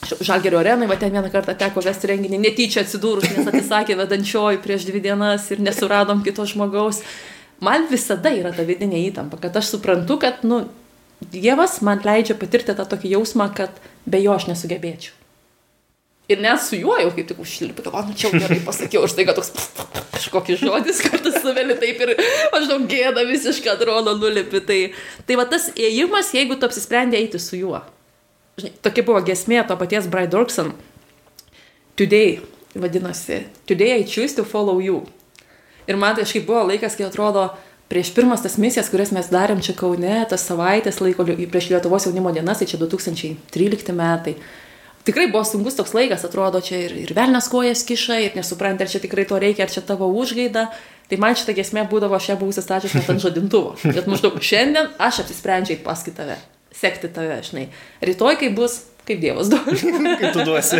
[0.00, 4.86] Žalgerio arenai, va ten vieną kartą teko vesti renginį, netyčia atsidūrus, nes atsisakė vedančioji prieš
[4.88, 7.02] dvi dienas ir nesuradom kito žmogaus.
[7.60, 10.62] Man visada yra ta vidinė įtampa, kad aš suprantu, kad, nu,
[11.20, 13.74] Dievas man leidžia patirti tą tokį jausmą, kad
[14.08, 15.12] be jo aš nesugebėčiau.
[16.30, 19.24] Ir net su juo jau kaip tik užšilpė, kad, nu čia gerai pasakiau, už tai,
[19.26, 19.50] kad toks
[20.14, 22.12] kažkokį žodis kartais suveli taip ir
[22.52, 24.60] maždaug gėda visiškai atrodo nulipi.
[24.62, 24.78] Tai,
[25.26, 27.82] tai va tas ėjimas, jeigu tu apsisprendė eiti su juo.
[28.60, 30.70] Žinai, tokia buvo gesmė to paties Brian Dorkson.
[31.98, 32.38] Today,
[32.78, 35.02] vadinasi, Today I choose to follow you.
[35.90, 37.48] Ir man tai kažkaip buvo laikas, kai atrodo,
[37.90, 42.32] prieš pirmas tas misijas, kurias mes darėm čia Kaune, tas savaitės laiko prieš Lietuvos jaunimo
[42.32, 44.38] dienas, tai čia 2013 metai
[45.04, 48.92] tikrai buvo sunkus toks laikas, atrodo, čia ir, ir velnas kojas kiša, ir nesupranti, ar
[48.92, 50.68] čia tikrai to reikia, ar čia tavo užgaida.
[51.10, 53.74] Tai man šitą gesmę būdavo, aš ją buvau įsistačius net ant žadintuvo.
[53.82, 56.36] Bet maždaug šiandien aš apsisprendžiu eiti paskui tave,
[56.74, 57.66] sekti tave, žinai.
[58.04, 59.82] Rytoj, kai bus, kaip Dievas duos.
[60.20, 60.78] Kaip tu duosi.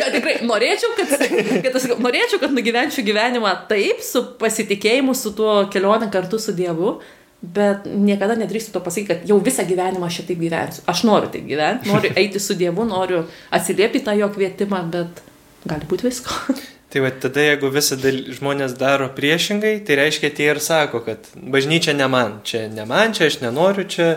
[0.00, 1.16] ja, tikrai, norėčiau, kad,
[1.64, 6.98] kad, aš, norėčiau, kad nugyvenčiau gyvenimą taip, su pasitikėjimu, su tuo kelionė kartu su Dievu,
[7.42, 10.84] bet niekada nedrįstu to pasakyti, kad jau visą gyvenimą aš šitaip gyvensiu.
[10.90, 13.24] Aš noriu taip gyventi, noriu eiti su Dievu, noriu
[13.54, 15.24] atsiliepti tą jo kvietimą, bet
[15.66, 16.54] gali būti visko.
[16.92, 17.96] Tai va tada, jeigu visą
[18.36, 23.16] žmonės daro priešingai, tai reiškia tie ir sako, kad bažnyčia ne man, čia ne man,
[23.16, 24.08] čia aš nenoriu, čia...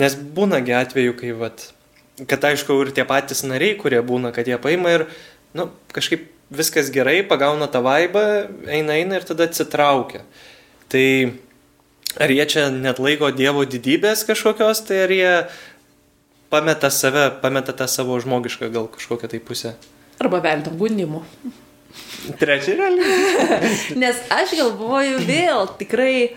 [0.00, 1.70] Nes būnagi atveju, kai, vat,
[2.28, 5.06] kad aišku, ir tie patys nariai, kurie būna, kad jie paima ir,
[5.56, 8.26] nu, kažkaip viskas gerai, pagauna tą vaibą,
[8.68, 10.22] eina, eina ir tada atsitraukia.
[10.92, 11.06] Tai
[12.16, 15.32] Ar jie čia net laiko Dievo didybės kažkokios, tai ar jie
[16.52, 19.74] pameta save, pameta tą savo žmogišką gal kažkokią tai pusę?
[20.22, 21.20] Arba velnio gundimu.
[22.40, 23.68] Trečia realiai.
[24.00, 26.32] Nes aš galvoju vėl tikrai,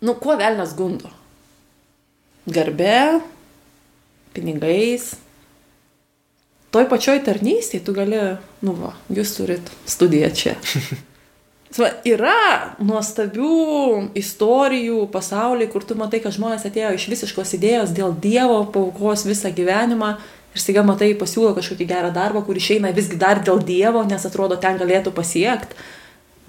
[0.00, 1.12] nu, kuo velnas gundo?
[2.50, 3.20] Garbe,
[4.34, 5.14] pinigais.
[6.70, 8.18] Toj pačioj tarnystėje tu gali,
[8.62, 10.56] nu, va, jūs turit studiją čia.
[12.10, 18.64] Yra nuostabių istorijų pasaulyje, kur tu matai, kad žmonės atėjo iš visiškos idėjos dėl Dievo,
[18.74, 20.16] paukos visą gyvenimą
[20.50, 24.58] ir staiga matai pasiūlo kažkokį gerą darbą, kur išeina visgi dar dėl Dievo, nes atrodo
[24.58, 25.78] ten galėtų pasiekti.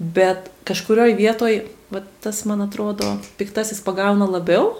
[0.02, 1.60] Bet kažkurioje vietoje,
[1.94, 4.72] va, tas man atrodo, piktasis pagauna labiau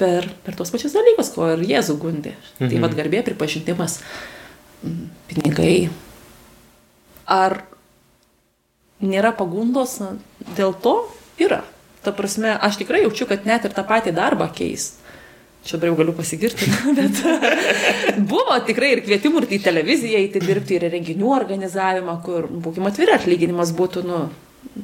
[0.00, 2.34] per, per tos pačius dalykus, ko ir Jėzų gundė.
[2.56, 2.72] Tai mhm.
[2.72, 4.00] Tai vad garbė, pripažinimas,
[5.30, 5.88] pinigai.
[7.26, 7.60] Ar
[9.02, 9.98] nėra pagundos,
[10.56, 10.98] dėl to
[11.42, 11.64] yra.
[12.06, 14.92] ta prasme, aš tikrai jaučiu, kad net ir tą patį darbą keis.
[15.66, 16.68] Čia dabar jau galiu pasigirti,
[16.98, 17.18] bet
[18.30, 23.16] buvo tikrai ir kvietimų ir į televiziją įti dirbti, ir renginių organizavimą, kur, būkime atviri,
[23.16, 24.20] atlyginimas būtų, nu,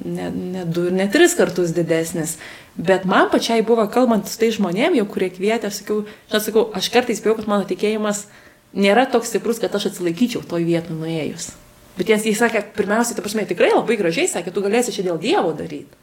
[0.05, 2.37] ne, ne du ir ne tris kartus didesnis.
[2.77, 6.69] Bet man pačiai buvo, kalbant su tai žmonėm, jau kurie kvietė, aš sakiau, aš, sakau,
[6.79, 8.27] aš kartais spėjau, kad mano tikėjimas
[8.73, 11.51] nėra toks stiprus, kad aš atsilaikyčiau toj vietoj nuėjus.
[11.99, 15.21] Bet jis, jis sakė, pirmiausiai, ta prasme, tikrai labai gražiai sakė, tu galėsi čia dėl
[15.21, 16.01] Dievo daryti.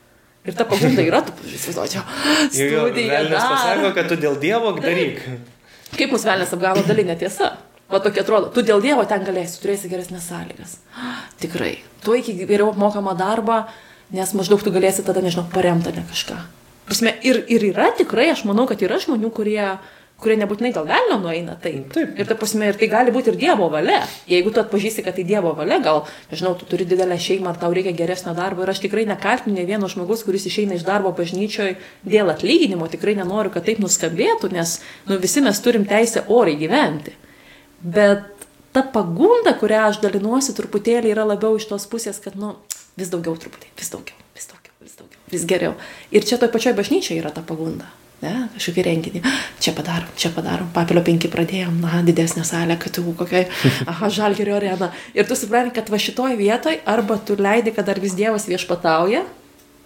[0.48, 2.04] Ir ta pagunda yra, tu įsivaizduoji,
[2.54, 3.24] studija.
[3.26, 5.26] Jis pasako, kad tu dėl Dievo daryk.
[5.98, 7.56] Kaip mūsų velnės apgavo dalinė tiesa.
[7.90, 10.78] Va tokia atrodo, tu dėl Dievo ten galėsi, turėsi geresnės sąlygas.
[11.42, 11.80] Tikrai.
[12.06, 13.64] Tu iki geriau apmokamą darbą,
[14.14, 16.38] nes maždaug tu galėsi tada, nežinau, paremti ne kažką.
[16.90, 19.64] Prasme, ir, ir yra tikrai, aš manau, kad yra žmonių, kurie
[20.20, 21.72] kurie nebūtinai dėl velnio nueina tai.
[21.94, 22.18] Taip.
[22.20, 24.02] Ir ta prasme, ir tai gali būti ir Dievo valia.
[24.28, 27.94] Jeigu tu atpažįsti, kad tai Dievo valia, gal, nežinau, tu turi didelę šeimą, tau reikia
[27.96, 28.66] geresnio darbo.
[28.66, 32.90] Ir aš tikrai nekaltinu ne vieno žmogus, kuris išeina iš darbo bažnyčioje dėl atlyginimo.
[32.92, 37.16] Tikrai nenoriu, kad taip nuskambėtų, nes nu, visi mes turim teisę oriai gyventi.
[37.82, 42.56] Bet ta pagunda, kurią aš dalinuosi, truputėlį yra labiau iš tos pusės, kad, nu,
[43.00, 45.74] vis daugiau truputį, vis daugiau, vis daugiau, vis daugiau, vis geriau.
[46.12, 47.90] Ir čia toj pačioj bažnyčiai yra ta pagunda
[48.24, 49.22] ne, kažkokį renginį,
[49.64, 53.48] čia padarom, čia padarom, papilio penki pradėjom, na, didesnė salė, kad tu kokiai,
[53.92, 54.92] aha, žalgerio arena.
[55.16, 59.24] Ir tu supranti, kad va šitoj vietoj arba tu leidi, kad dar vis Dievas viešpatauja,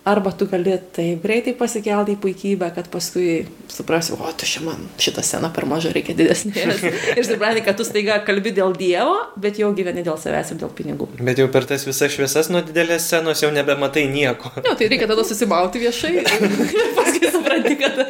[0.03, 4.81] Arba tu gali taip greitai pasikelti į puikybę, kad paskui suprasi, o, tu čia man
[4.99, 6.83] šitą sceną per mažą reikia didesnės.
[7.17, 10.73] ir supranti, kad tu staiga kalbi dėl Dievo, bet jau gyveni dėl savęs ir dėl
[10.75, 11.07] pinigų.
[11.23, 14.51] Bet jau per tas visas šviesas nuo didelės scenos jau nebematai nieko.
[14.59, 18.03] Ne, tai reikia tada susimauti viešai ir paskui supranti, kad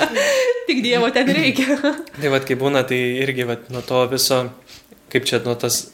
[0.70, 1.80] tik Dievo ten reikia.
[2.20, 4.44] tai vad, kai būna, tai irgi vat, nuo to viso,
[5.10, 5.88] kaip čia, nuo, tas,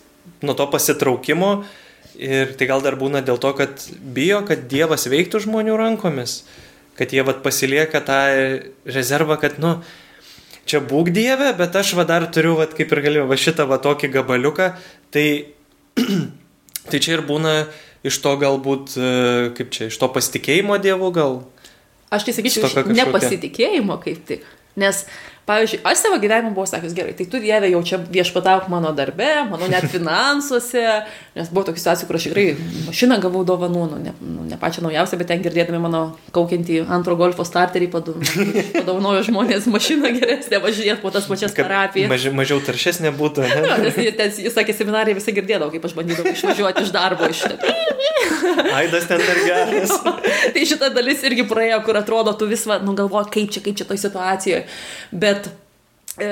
[0.44, 1.55] nuo to pasitraukimo
[2.19, 6.41] Ir tai gal dar būna dėl to, kad bijo, kad Dievas veiktų žmonių rankomis,
[6.99, 8.19] kad jie vat pasilieka tą
[8.91, 9.77] rezervą, kad, nu,
[10.69, 13.79] čia būk Dieve, bet aš va dar turiu, va kaip ir galėjau, va šitą va
[13.85, 14.73] tokį gabaliuką,
[15.14, 15.27] tai,
[16.91, 17.55] tai čia ir būna
[18.07, 19.14] iš to galbūt, e,
[19.59, 21.41] kaip čia, iš to pasitikėjimo Dievu gal.
[22.11, 24.47] Aš tai sakyčiau, iš nepasitikėjimo kaip tik.
[24.79, 25.05] Nes
[25.49, 29.28] Pavyzdžiui, aš savo gyvenimą buvau sakęs, gerai, tai tu Dieve jau čia viešpatauk mano darbe,
[29.49, 30.82] mano net finansuose,
[31.38, 32.44] nes buvo tokių situacijų, kur aš tikrai
[32.84, 36.03] mašiną gavau dovanų, nu, ne, nu, ne pačią naujausią, bet ten girdėdami mano
[36.36, 42.12] kaukiantį antro golfo starterį padovanojo žmonės mašiną geresnę, važinėt po tas pačias parapijas.
[42.12, 43.46] Maži, mažiau taršesnė būtų.
[43.59, 43.62] Ne?
[43.64, 47.46] Ja, nes jis, jis sakė, seminarai visi girdėdavo, kaip aš bandydavau išvažiuoti iš darbo iš
[47.46, 47.72] šitą.
[48.74, 49.92] Aidas ten dar geras.
[50.55, 53.86] tai šita dalis irgi praėjo, kur atrodo, tu vis, nu, galvoji, kaip čia, kaip čia
[53.88, 54.62] toj situacijoje.
[55.11, 55.51] Bet Bet
[56.18, 56.28] E,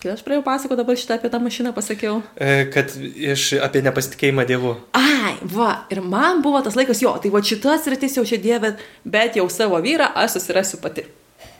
[0.00, 2.20] kai aš praėjau pasako dabar šitą apie tą mašiną pasakiau.
[2.40, 4.76] E, kad iš apie nepasitikėjimą Dievu.
[4.96, 8.72] Ai, va, ir man buvo tas laikas, jo, tai va šitas rytis jau čia Dieve,
[9.04, 11.04] bet jau savo vyrą aš susirasiu pati.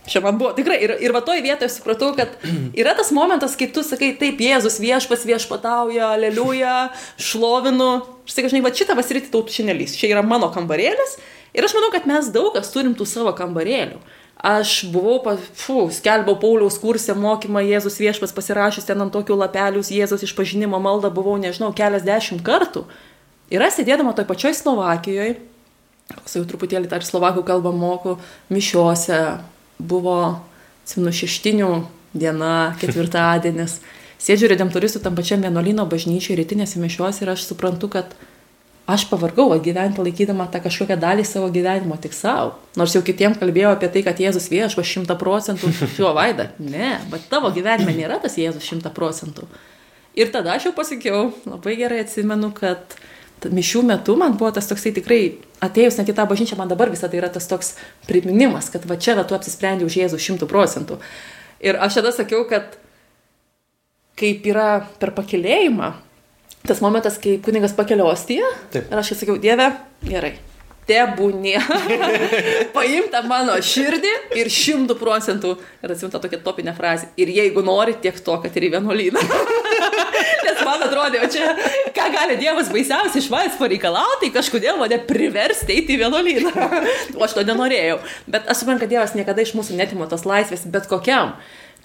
[0.09, 2.33] Čia man buvo tikrai, ir, ir va toj vietoje supratau, kad
[2.81, 6.89] yra tas momentas, kai tu sakai, taip, Jėzus viešpas viešpatauja, aleliuja,
[7.21, 7.93] šlovinu.
[8.25, 11.19] Sakai, žinai, va šitą vasiryti tautų šiandien Čia yra mano kambarėlis.
[11.53, 14.01] Ir aš manau, kad mes daug kas turim tų savo kambarėlių.
[14.43, 15.21] Aš buvau,
[15.55, 21.13] fu, skelbiau Pauliaus kursę mokymą Jėzus viešpas pasirašęs ten ant tokių lapelius Jėzus išpažinimo maldą
[21.15, 22.83] buvau, nežinau, keliasdešimt kartų.
[23.55, 25.37] Ir aš sėdėdama toj pačioj Slovakijoje,
[26.35, 28.17] jau truputėlį dar slovakų kalbą moku,
[28.51, 29.21] mišiuose
[29.79, 30.19] buvo,
[30.83, 31.71] atsimenu, šeštinių
[32.13, 33.79] diena, ketvirtadienis.
[34.23, 38.19] Sėdžiu redemptoristų tam pačiam vienuolino bažnyčiai rytinėse mišiuose ir aš suprantu, kad
[38.87, 42.57] aš pavargau gyventi laikydama tą kažkokią dalį savo gyvenimo tik savo.
[42.77, 46.51] Nors jau kitiems kalbėjau apie tai, kad Jėzus viešpas šimta procentų šiuo vaida.
[46.59, 49.47] Ne, bet tavo gyvenime nėra tas Jėzus šimta procentų.
[50.19, 52.99] Ir tada aš jau pasakiau, labai gerai atsimenu, kad
[53.43, 55.23] mišių metu man buvo tas toksai tikrai,
[55.65, 57.75] atėjus net į tą bažnyčią, man dabar visą tai yra tas toks
[58.07, 61.01] priminimas, kad va čia va tu apsisprendži už Jėzų šimtų procentų.
[61.63, 62.77] Ir aš tada sakiau, kad
[64.19, 65.95] kaip yra per pakilėjimą,
[66.69, 68.49] tas momentas, kai kunigas pakelia ostiją.
[68.73, 68.89] Taip.
[68.91, 69.69] Ir aš sakiau, Dieve,
[70.07, 70.37] gerai.
[70.83, 71.61] Tebūnė.
[72.77, 74.11] Paimta mano širdį
[74.41, 75.53] ir šimtų procentų.
[75.79, 77.13] Ir atsimta tokia topinė frazė.
[77.23, 79.23] Ir jeigu nori, tiek to, kad ir į vienuolyną.
[80.47, 81.55] Nes man atrodė, o čia,
[81.95, 86.53] ką gali Dievas baisiausiai iš manęs pareikalauti, kažkodėl mane priversti eiti į vienuolyną.
[87.19, 88.01] o aš to nenorėjau.
[88.27, 91.37] Bet aš suprantu, kad Dievas niekada iš mūsų netimo tos laisvės, bet kokiam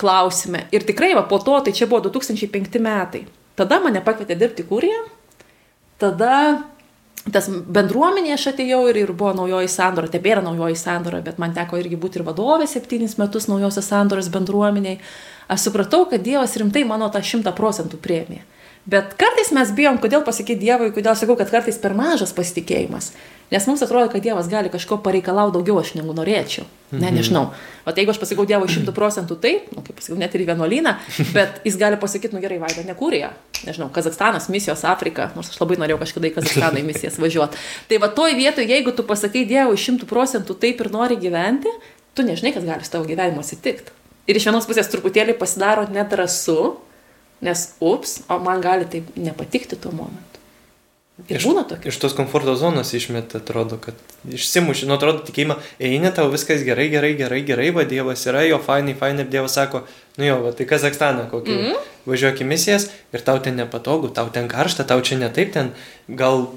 [0.01, 0.65] klausime.
[0.73, 3.28] Ir tikrai, va, po to, tai čia buvo 2005 metai.
[3.58, 4.99] Tada mane pakvietė dirbti kūriją,
[6.01, 6.34] tada
[7.34, 11.80] tas bendruomenė aš atėjau ir, ir buvo naujoji sandora, tebėra naujoji sandora, bet man teko
[11.82, 15.01] irgi būti ir vadovė septynis metus naujosios sandoros bendruomeniai.
[15.51, 18.43] Aš supratau, kad Dievas rimtai mano tą šimtą procentų priemė.
[18.88, 23.12] Bet kartais mes bijom, kodėl pasakyti Dievui, kodėl sakau, kad kartais per mažas pasitikėjimas.
[23.51, 26.65] Nes mums atrodo, kad Dievas gali kažko pareikalauti daugiau aš negu norėčiau.
[26.91, 27.15] Ne, Mhm.
[27.15, 27.45] nežinau.
[27.85, 30.95] O tai jeigu aš pasakau Dievui šimtų procentų taip, nu, kaip pasakau, net ir vienuolyną,
[31.35, 33.29] bet jis gali pasakyti, nu gerai, vaida, nekūrija.
[33.65, 37.57] Nežinau, Kazakstanas, misijos Afrika, nors aš labai norėjau kažkada į Kazakstaną į misijas važiuoti.
[37.87, 41.71] Tai va toj vietoje, jeigu tu pasakai Dievui šimtų procentų taip ir nori gyventi,
[42.15, 43.91] tu nežinai, kas gali su tavo gyvenimu atsitikti.
[44.27, 46.75] Ir iš vienos pusės truputėlį pasidaro nedrasu,
[47.41, 50.36] nes ups, o man gali taip nepatikti tuo momentu.
[51.26, 51.89] Ir būna tokia.
[51.89, 53.97] Iš tos komforto zonos išmet, atrodo, kad
[54.30, 58.59] išsimuši, nu atrodo tikėjimą, eini tau viskas gerai, gerai, gerai, gerai, va Dievas yra, jo
[58.61, 59.82] fainai, fainai, ir Dievas sako,
[60.22, 61.88] nu jo, va tai Kazakstaną kokį, mm -hmm.
[62.05, 65.72] važiuok į misijas ir tau ten nepatogu, tau ten karšta, tau čia ne taip, ten
[66.07, 66.47] gal,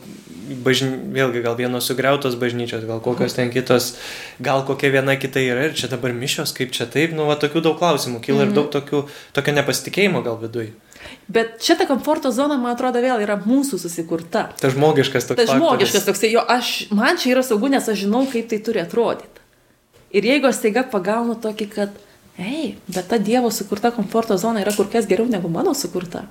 [0.67, 3.97] bažny, vėlgi, gal vienos sugriautos bažnyčios, gal kokios ten kitos,
[4.41, 7.65] gal kokia viena kita yra ir čia dabar mišios, kaip čia taip, nu va tokių
[7.65, 8.51] daug klausimų, kyla mm -hmm.
[8.51, 10.73] ir daug tokių, tokio nepasitikėjimo gal viduje.
[11.31, 14.49] Bet šita komforto zona, man atrodo, vėl yra mūsų susikurta.
[14.61, 15.39] Ta žmogiškas toks.
[15.39, 18.83] Tai žmogiškas toksai, jo, aš, man čia yra saugu, nes aš žinau, kaip tai turi
[18.83, 19.45] atrodyti.
[20.11, 21.95] Ir jeigu aš staiga pagaunu tokį, kad,
[22.39, 26.25] ei, bet ta Dievo sukurta komforto zona yra kur kas geriau negu mano sukurta.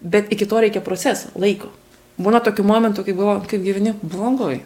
[0.00, 1.72] Bet iki to reikia proceso, laiko.
[2.20, 4.58] Būna tokių momentų, kai buvo, kaip gyveni, blogoj.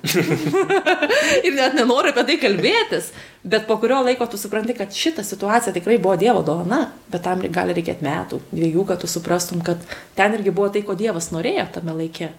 [1.46, 3.12] ir net nenoriu apie tai kalbėtis.
[3.46, 7.44] Bet po kurio laiko tu supranti, kad šita situacija tikrai buvo Dievo dovana, bet tam
[7.54, 9.82] gali reikėti metų, dviejų, kad tu suprastum, kad
[10.18, 12.32] ten irgi buvo tai, ko Dievas norėjo tame laikė.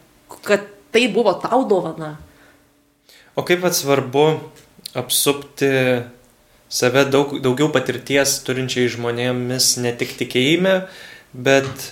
[0.43, 2.15] Kad tai buvo tau dovana.
[3.35, 4.27] O kaip pat svarbu
[4.95, 5.71] apsupti
[6.67, 10.81] save daug, daugiau patirties turinčiai žmonėmis ne tik tikėjime,
[11.31, 11.91] bet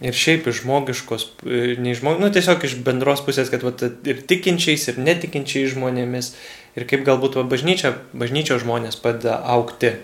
[0.00, 3.72] ir šiaip iš žmogiškos, ne iš žmogiškos, nu tiesiog iš bendros pusės, kad va,
[4.08, 6.32] ir tikinčiais, ir netikinčiais žmonėmis,
[6.78, 9.96] ir kaip galbūt va, bažnyčia, bažnyčio žmonės padeda aukti.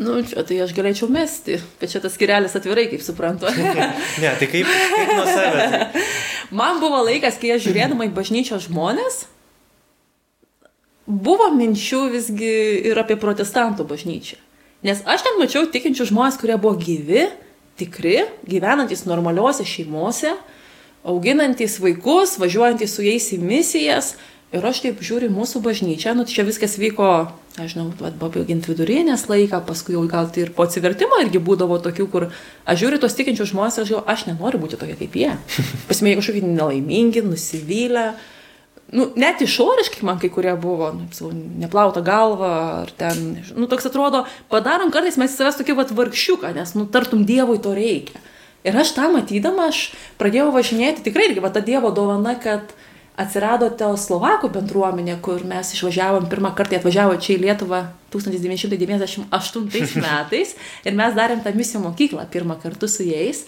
[0.00, 3.50] Nu, čia tai aš galėčiau mesti, bet čia tas skirelis atvirai, kaip suprantu.
[4.22, 6.06] ne, tai kaip, kaip nuo savęs.
[6.60, 9.26] Man buvo laikas, kai aš žiūrėdama į bažnyčios žmonės,
[11.04, 12.54] buvo minčių visgi
[12.90, 14.40] ir apie protestantų bažnyčią.
[14.88, 17.28] Nes aš ten mačiau tikinčių žmonės, kurie buvo gyvi,
[17.80, 18.18] tikri,
[18.48, 20.34] gyvenantis normaliuose šeimose,
[21.08, 24.14] auginantis vaikus, važiuojantis su jais į misijas.
[24.50, 27.06] Ir aš taip žiūriu mūsų bažnyčią, nu tai čia viskas vyko,
[27.54, 32.06] aš žinau, pabaigiant vidurinės laiką, paskui jau gal tai ir po atsivertimo irgi būdavo tokių,
[32.10, 32.26] kur
[32.66, 35.30] aš žiūriu tos tikinčius žmonės, aš jau, aš nenoriu būti tokia kaip jie.
[35.90, 38.08] Pasimėjai kažkokie nelaimingi, nusivylę.
[38.90, 41.30] Nu, net išoriškai man kai kurie buvo, nu,
[41.62, 42.50] neplauta galva,
[42.82, 47.22] ar ten, nu, toks atrodo, padarom kartais mes savęs tokį vat vargšiuką, nes, nu, tartum
[47.28, 48.18] Dievui to reikia.
[48.66, 52.74] Ir aš tą matydama, aš pradėjau važinėti, tikrai va ta Dievo dovana, kad
[53.20, 59.30] atsirado ta Slovakų bendruomenė, kur mes išvažiavom, pirmą kartą atvažiavo čia į Lietuvą 1998
[60.06, 63.44] metais ir mes darėm tą misijų mokyklą pirmą kartą su jais.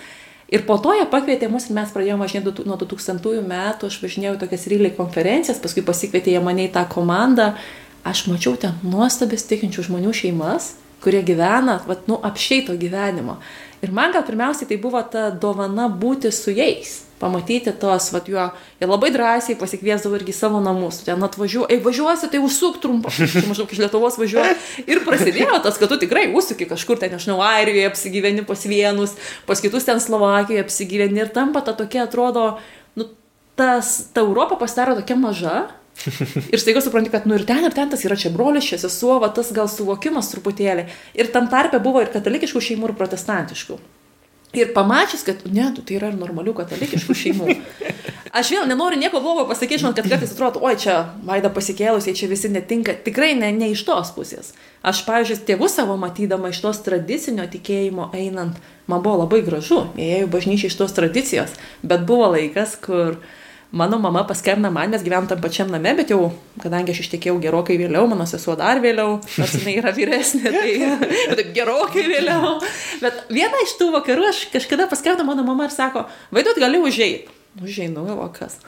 [0.53, 4.35] Ir po to jie pakvietė mus ir mes pradėjome važinėti nuo 2000 metų, aš važinėjau
[4.43, 7.55] tokias ryliai konferencijas, paskui pasikvietė jie mane į tą komandą.
[8.05, 13.39] Aš mačiau ten nuostabės tikinčių žmonių šeimas, kurie gyvena, vat, nu, apšeito gyvenimo.
[13.83, 18.45] Ir man gal pirmiausiai tai buvo ta dovana būti su jais, pamatyti tos, vat, juo,
[18.79, 23.11] jie labai drąsiai pasikviesdavo irgi savo namus, ten atvažiuoju, ei važiuosi, tai užsuk trumpą,
[23.51, 24.55] maždaug iš Lietuvos važiuoju.
[24.87, 29.15] Ir prasidėjo tas, kad tu tikrai užsuki kažkur, ten, nežinau, Airijoje apsigyveni pas vienus,
[29.51, 31.23] pas kitus ten Slovakijoje apsigyveni.
[31.23, 32.49] Ir tampa ta tokia, atrodo,
[32.99, 33.11] nu,
[33.59, 35.57] tas, ta Europa pasidaro tokia maža,
[36.53, 39.19] Ir staiga supranti, kad nu ir ten, ir ten tas yra čia brolis, čia sesuo,
[39.23, 40.87] va, tas gal suvokimas truputėlį.
[41.19, 43.79] Ir tam tarpe buvo ir katalikiškų šeimų, ir protestantiškų.
[44.53, 47.55] Ir pamačius, kad ne, tu tai yra ir normalių katalikiškų šeimų.
[48.37, 52.29] Aš vėl nenoriu nieko blogo pasakyti, žinot, kad kartais atrodo, oi čia vaida pasikėlusiai, čia
[52.29, 52.95] visi netinka.
[53.05, 54.53] Tikrai ne, ne iš tos pusės.
[54.85, 58.57] Aš, pavyzdžiui, tėvus savo matydama iš tos tradicinio tikėjimo einant,
[58.89, 61.53] man buvo labai gražu, jie ėjo bažnyčiai iš tos tradicijos,
[61.85, 63.21] bet buvo laikas, kur
[63.73, 66.29] mano mama paskambina man, mes gyvenam tam pačiam name, bet jau,
[66.61, 70.75] kadangi aš ištekėjau gerokai vėliau, mano sesuo dar vėliau, nors jinai yra vyresnė, tai
[71.39, 72.59] taip gerokai vėliau.
[73.01, 76.05] Bet vieną iš tų vakarų aš kažkada paskambina mano mama ir sako,
[76.35, 77.41] vaidot gali užėjti.
[77.63, 78.61] Užeinu, o kas.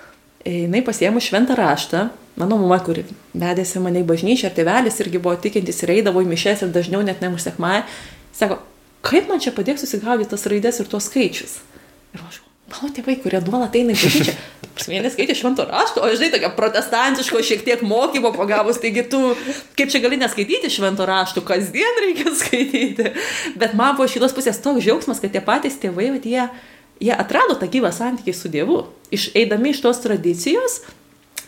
[0.44, 2.08] Jinai pasiemu šventą raštą,
[2.40, 3.04] mano mama, kuri
[3.36, 7.04] vedėsi mane į bažnyčią, ar tėvelis irgi buvo tikintis ir eidavo į mišes ir dažniau
[7.04, 7.82] net nemusekmai,
[8.36, 8.58] sako,
[9.04, 11.56] kaip man čia padėk susigaudyti tas raidės ir tuos skaičius.
[12.12, 12.42] Ir aš,
[12.72, 14.36] mano tėvai, kurie nuolat eina į bažnyčią,
[14.82, 19.20] Vienas skaitė švento rašto, o žinai, tokia protestantiško šiek tiek mokymo pagavus, taigi tu,
[19.78, 23.12] kaip čia gali neskaityti švento rašto, kasdien reikia skaityti.
[23.60, 26.48] Bet man buvo šitos pusės toks džiaugsmas, kad tie patys tėvai, vat, jie,
[27.06, 28.82] jie atrado tą gyvą santykį su Dievu.
[29.14, 30.80] Iš, eidami iš tos tradicijos,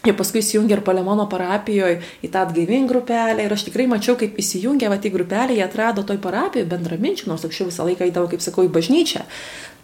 [0.06, 4.36] Jie paskui įsijungė ir Palemono parapijoje į tą atgaivin grupelę ir aš tikrai mačiau, kaip
[4.38, 8.44] įsijungė va į grupelę, jie atrado toj parapijoje bendraminčių, nors anksčiau visą laiką įdavau, kaip
[8.44, 9.24] sakau, į bažnyčią.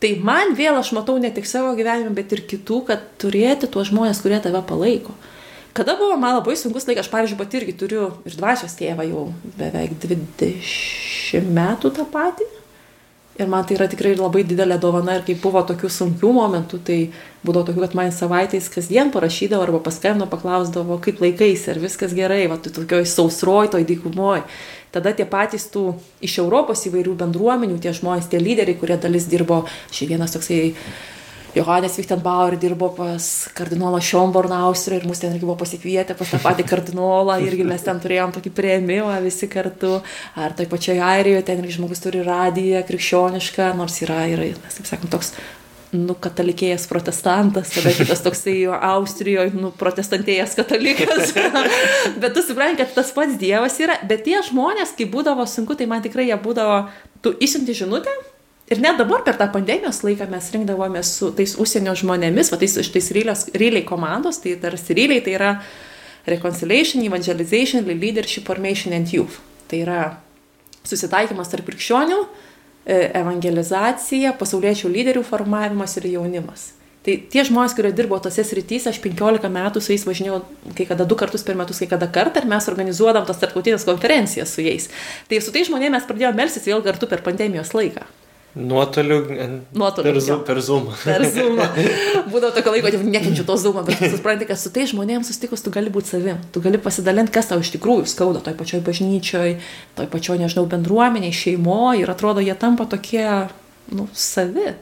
[0.02, 3.90] Tai man vėl aš matau ne tik savo gyvenime, bet ir kitų, kad turėti tuos
[3.90, 5.14] žmonės, kurie tave palaiko.
[5.74, 9.28] Kada buvo man labai sunkus laikas, aš pavyzdžiui, pati irgi turiu ir dvasios tėvą jau
[9.58, 12.50] beveik 20 metų tą patį.
[13.40, 16.96] Ir man tai yra tikrai labai didelė dovana ir kai buvo tokių sunkių momentų, tai
[17.46, 22.42] būdavo tokių, kad man savaitės kasdien parašydavo arba paskambino, paklausdavo, kaip laikais, ar viskas gerai,
[22.52, 24.44] va, tu tokioj sausroj, toj dykumoj.
[24.92, 29.62] Tada tie patys tų iš Europos įvairių bendruomenių, tie žmonės, tie lyderiai, kurie dalis dirbo,
[29.96, 30.74] šį vienas toksai
[31.54, 36.40] Johannes Vichtenbauer dirbo pas kardinolą Šomborną Austriją ir mus ten irgi buvo pasikvietę pas tą
[36.40, 39.98] patį kardinolą, irgi mes ten turėjom tokį prieimimą visi kartu.
[40.32, 44.88] Ar toj pačioje Airijoje ten irgi žmogus turi radiją krikščionišką, nors yra, yra mes taip
[44.88, 45.34] sakom, toks
[45.92, 51.36] nu, katalikėjas protestantas, tada kitas toksai Austrijoje, nu, protestantėjas katalikas.
[52.22, 55.90] bet tu supranti, kad tas pats Dievas yra, bet tie žmonės, kai būdavo sunku, tai
[55.90, 56.86] man tikrai jie būdavo,
[57.20, 58.20] tu išsiunti žinutę
[58.70, 62.76] Ir net dabar per tą pandemijos laiką mes rinkdavomės su tais užsienio žmonėmis, va tais
[62.80, 65.54] iš tais ryliai komandos, tai tarsi ryliai tai yra
[66.26, 69.40] Reconciliation, Evangelization, Leadership Formation and Youth.
[69.68, 70.02] Tai yra
[70.86, 72.20] susitaikymas tarp krikščionių,
[72.86, 76.70] e, evangelizacija, pasauliečių lyderių formavimas ir jaunimas.
[77.02, 80.38] Tai tie žmonės, kurie dirbo tose srityse, aš 15 metų su jais važinėjau,
[80.78, 84.54] kai kada du kartus per metus, kai kada kartą, ir mes organizuodavom tas tarptautinės konferencijas
[84.54, 84.86] su jais.
[85.26, 88.06] Tai su tais žmonėmis mes pradėjome melsis vėl kartu per pandemijos laiką.
[88.54, 89.26] Nuotoliu.
[89.72, 90.12] Nuotoliu.
[90.12, 90.88] Per, zoom, per Zoom.
[91.04, 91.56] Per Zoom.
[92.28, 95.72] Būdavo tokio laiko, kad nekenčiu to Zoom, bet supranti, kad su tai žmonėms susitikus tu
[95.72, 96.42] gali būti savim.
[96.52, 99.56] Tu gali pasidalinti, kas tau iš tikrųjų skauda toj pačioj bažnyčioj,
[99.96, 103.24] toj pačioj, nežinau, bendruomeniai, šeimoje ir atrodo, jie tampa tokie,
[103.96, 104.74] nu, savi.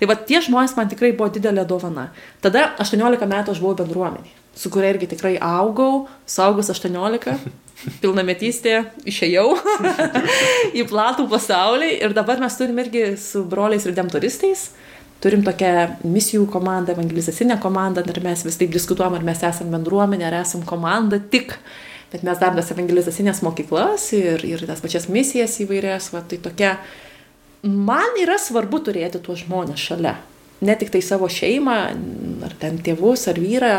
[0.00, 2.08] Tai va tie žmonės man tikrai buvo didelė dovana.
[2.40, 7.36] Tada 18 metų aš buvau bendruomeniai, su kuria irgi tikrai augau, saugus 18
[8.02, 8.76] pilnametystė
[9.08, 9.48] išėjau
[10.78, 14.70] į platų pasaulį ir dabar mes turim irgi su broliais redemptoristais.
[15.18, 20.28] Turim tokią misijų komandą, evangelizacinę komandą, ir mes vis taip diskutuojam, ar mes esame bendruomenė,
[20.28, 21.56] ar esame komanda tik.
[22.12, 26.12] Bet mes darom tas evangelizacinės mokyklas ir, ir tas pačias misijas įvairias.
[26.14, 26.76] Va, tai tokia,
[27.66, 30.14] man yra svarbu turėti tuos žmonės šalia.
[30.62, 31.76] Ne tik tai savo šeimą,
[32.46, 33.74] ar ten tėvus, ar vyrą,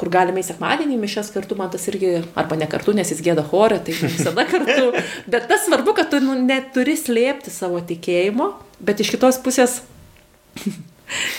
[0.00, 3.44] kur galime į sekmadienį mišęs kartu, man tas irgi, arba ne kartu, nes jis gėda
[3.46, 4.90] chorė, tai visada kartu.
[5.32, 8.52] Bet tas svarbu, kad tu nu, neturi slėpti savo tikėjimo,
[8.82, 9.80] bet iš kitos pusės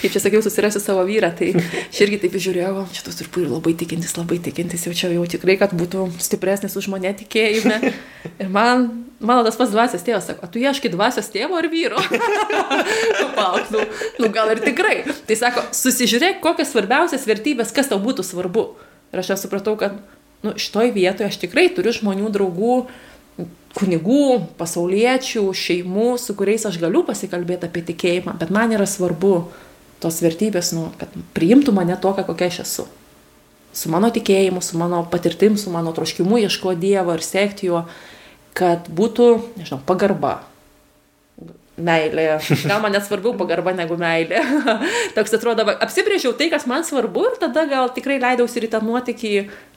[0.02, 3.76] kaip čia sakiau, susirasiu savo vyrą, tai aš irgi taip žiūrėjau, šitas ir pūri labai
[3.80, 7.80] tikintis, labai tikintis, jau čia jau tikrai, kad būtų stipresnis už mane tikėjime.
[8.42, 8.88] Ir man,
[9.24, 12.02] mano tas pats dvasios tėvas sako, tu ieškai dvasios tėvo ar vyro?
[13.20, 13.86] nu, pauk, nu,
[14.22, 14.98] nu, gal ir tikrai.
[15.28, 18.68] Tai sako, susižiūrėk, kokias svarbiausias vertybės, kas tau būtų svarbu.
[19.14, 20.00] Ir aš jau supratau, kad
[20.44, 22.78] nu, šitoj vietoje aš tikrai turiu žmonių, draugų,
[23.74, 24.26] kunigų,
[24.60, 29.36] pasauliečių, šeimų, su kuriais aš galiu pasikalbėti apie tikėjimą, bet man yra svarbu
[30.04, 32.88] tos vertybės, nu, kad priimtų mane tokią, kokia aš esu.
[33.74, 37.88] Su mano tikėjimu, su mano patirtim, su mano troškimu ieško Dievo ir sekti juo,
[38.54, 40.44] kad būtų, nežinau, pagarba,
[41.78, 42.26] meilė.
[42.68, 44.42] Gal man net svarbiau pagarba negu meilė.
[45.16, 48.82] Toks atrodo, apsibrėžiau tai, kas man svarbu ir tada gal tikrai leidausi ir į tą
[48.86, 49.32] nuotykį,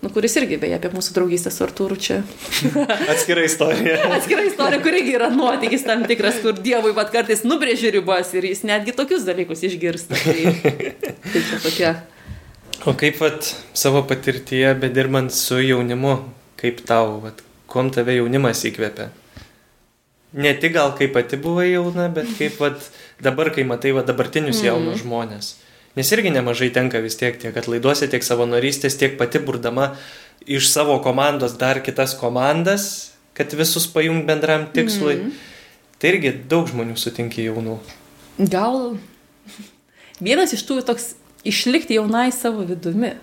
[0.04, 2.20] nu, kuris irgi beje apie mūsų draugystę su Artūru čia.
[3.12, 3.98] Atskira istorija.
[4.18, 8.50] Atskira istorija, kur irgi yra nuotykis tam tikras, kur Dievui pat kartais nubrėži ribas ir
[8.50, 10.20] jis netgi tokius dalykus išgirsta.
[10.20, 10.54] Tai,
[11.32, 11.94] tai čia tokia.
[12.86, 16.18] O kaip vat, savo patirtyje, bedirbant su jaunimu,
[16.60, 17.40] kaip tau, vat,
[17.72, 19.08] kom tave jaunimas įkvėpia?
[20.36, 22.90] Ne tik gal kaip pati buvai jauna, bet kaip vat,
[23.22, 24.68] dabar, kai matai vat, dabartinius mm.
[24.68, 25.50] jaunus žmonės.
[25.96, 29.94] Nes irgi nemažai tenka vis tiek tiek atlaiduose, tiek savanorystės, tiek pati burdama
[30.44, 35.16] iš savo komandos dar kitas komandas, kad visus pajung bendram tikslui.
[35.22, 35.36] Mm.
[35.96, 37.78] Tai irgi daug žmonių sutinki jaunų.
[38.52, 38.98] Gal
[40.20, 41.14] vienas iš tų toks
[41.48, 43.14] išlikti jaunai savo vidumi.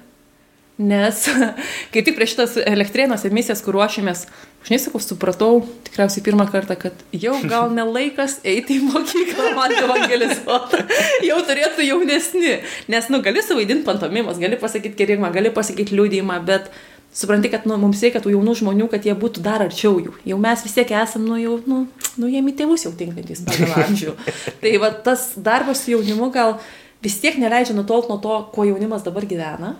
[0.77, 1.27] Nes
[1.93, 4.23] kai tik prieš šitas elektrienos emisijas, kur ruošėmės,
[4.63, 10.81] aš nesakau, supratau tikriausiai pirmą kartą, kad jau gal nelaikas eiti į mokyklą, man evangelizuoti.
[11.29, 12.55] jau turėtų jaunesni.
[12.89, 16.73] Nes, nu, gali suvaidinti pantomimas, gali pasakyti kerimą, gali pasakyti liūdėjimą, bet
[17.13, 20.17] supranti, kad nu, mums reikia tų jaunų žmonių, kad jie būtų dar arčiau jų.
[20.25, 21.83] Jau mes vis tiek esame, nu, jau, nu,
[22.17, 24.17] nu jiem į tėvus jau tinkantys pagal amžių.
[24.65, 26.57] tai va tas darbas su jaunimu gal
[27.05, 29.75] vis tiek neleidžia nutolti nuo to, kuo jaunimas dabar gyvena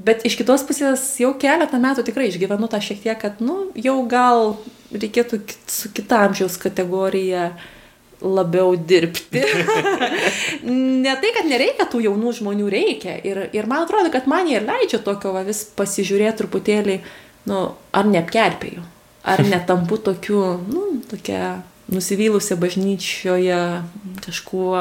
[0.00, 3.98] Bet iš kitos pusės jau keletą metų tikrai išgyvenu tą šiek tiek, kad, nu, jau
[4.08, 4.54] gal
[4.94, 7.50] reikėtų su kita amžiaus kategorija
[8.20, 9.42] labiau dirbti.
[11.04, 13.18] ne tai, kad nereikia tų jaunų žmonių, reikia.
[13.28, 16.96] Ir, ir man atrodo, kad man jie ir leidžia tokio va, vis pasižiūrėti truputėlį,
[17.52, 18.84] nu, ar neapkerpėjau,
[19.28, 21.58] ar netampu tokiu, nu, tokia
[21.90, 23.62] nusivylusi bažnyčioje
[24.24, 24.76] kažkuo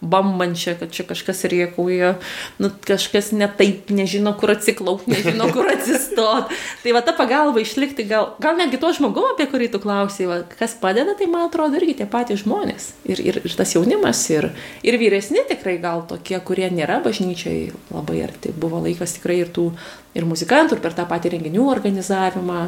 [0.00, 2.14] bambančią, kad čia kažkas riekauja,
[2.58, 6.52] nu, kažkas netaip, nežino, kur atsiklaupti, nežino, kur atsistot.
[6.82, 10.40] tai va ta pagalba išlikti, gal, gal netgi to žmogaus, apie kurį tu klausai, va,
[10.56, 12.92] kas padeda, tai man atrodo irgi tie patys žmonės.
[13.04, 14.50] Ir, ir, ir tas jaunimas, ir,
[14.86, 18.54] ir vyresni tikrai gal tokie, kurie nėra bažnyčiai labai arti.
[18.56, 19.70] Buvo laikas tikrai ir tų
[20.16, 22.60] ir muzikantų, ir per tą patį renginių organizavimą,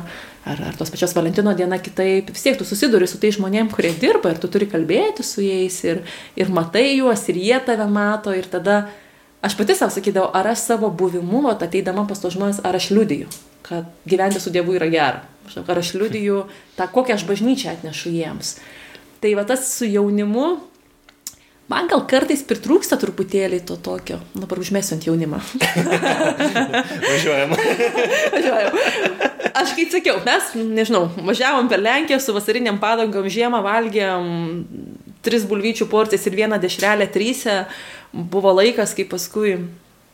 [0.46, 2.30] ar, ar tos pačios Valentino diena kitaip.
[2.34, 5.78] Vis tiek tu susiduri su tai žmonėm, kurie dirba ir tu turi kalbėti su jais
[5.86, 6.02] ir,
[6.38, 8.84] ir matai juos, ir jie tave mato, ir tada
[9.42, 13.30] aš pati savo sakydavau, ar aš savo buvimu, ateidama pas tos žmonės, ar aš liudiju,
[13.66, 15.24] kad gyventi su Dievu yra gera.
[15.66, 16.44] Ar aš liudiju
[16.78, 18.54] tą, kokią aš bažnyčią atnešu jiems.
[19.22, 20.71] Tai va tas su jaunimu
[21.70, 24.18] Man gal kartais pritrūksta truputėlį to tokio.
[24.34, 25.38] Dabar užmėsiu ant jaunimą.
[27.12, 27.54] Važiuojam.
[28.34, 28.80] Važiuojam.
[29.62, 34.26] Aš kaip sakiau, mes, nežinau, važiavom per Lenkiją su vasariniam padangom, žiemą valgėm
[35.22, 37.66] tris bulvyčių porcijas ir vieną dešrelę trysia.
[38.12, 39.54] Buvo laikas, kai paskui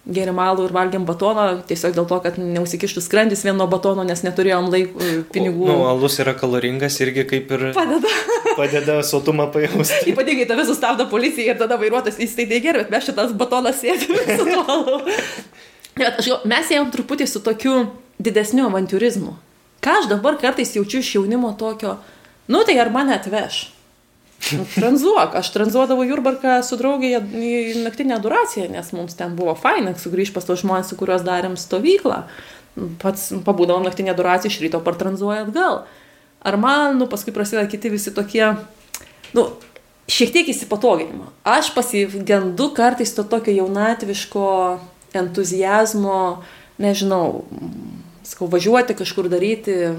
[0.08, 4.22] gėrėm alų ir valgėm batoną, tiesiog dėl to, kad neusikištų skrandis vien nuo batono, nes
[4.24, 4.94] neturėjom laik,
[5.34, 5.68] pinigų.
[5.68, 8.12] Na, nu, alus yra kaloringas irgi kaip ir padeda.
[8.60, 10.00] padeda sotumą pajausti.
[10.12, 14.60] Ypatingai tave sustabdo policija ir tada vairuotojas įsteigia gerai, bet mes šitas batonas sėdime su
[14.64, 15.00] alu.
[15.98, 17.80] Bet aš jau, mes ėjom truputį su tokiu
[18.22, 19.36] didesniu avantūrizmu.
[19.84, 21.98] Ką aš dabar kartais jaučiu iš jaunimo tokio,
[22.50, 23.66] nu tai ar mane atveš?
[24.38, 29.92] Nu, tranzuok, aš tranzuodavau Jurbarką su draugė į naktinę duraciją, nes mums ten buvo faina
[29.98, 32.22] sugrįžti pas tos žmonės, su kuriuos darėm stovyklą.
[33.02, 35.82] Pats pabūdavom naktinę duraciją iš ryto partranzuoja atgal.
[36.38, 38.54] Ar man, nu, paskui prasideda kiti visi tokie,
[39.34, 39.48] nu,
[40.08, 41.32] šiek tiek įsipatoginimo.
[41.42, 44.46] Aš pasigendu kartais to tokio jaunatviško
[45.18, 46.44] entuzijazmo,
[46.78, 47.42] nežinau,
[48.28, 49.90] skau važiuoti kažkur daryti,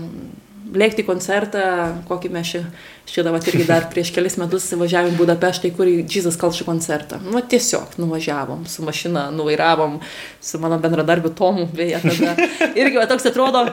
[0.75, 1.63] lėkti į koncertą,
[2.09, 2.61] kokį mes čia,
[3.09, 7.19] čia dabar irgi dar prieš kelis metus važiavom į Budapeštą, į kurį Jesus Kalšų koncertą.
[7.25, 9.99] Nu, tiesiog nuvažiavom su mašina, nuvairavom
[10.41, 12.49] su mano bendradarbiu Tomu, beje, tada.
[12.79, 13.65] Irgi va toks atrodo,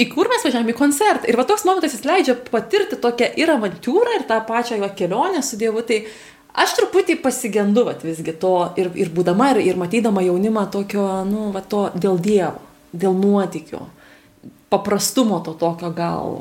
[0.00, 1.30] į kur mes važiavome į koncertą.
[1.30, 5.42] Ir va toks momentas jis leidžia patirti tokią ir avantūrą, ir tą pačią jo kelionę
[5.46, 5.84] su Dievu.
[5.88, 6.02] Tai
[6.64, 11.50] aš truputį pasigendu, va visgi to ir, ir būdama, ir, ir matydama jaunimą tokio, nu,
[11.56, 12.60] va to dėl Dievo,
[12.92, 13.86] dėl nuotikio
[14.72, 16.40] paprastumo to tokio gal.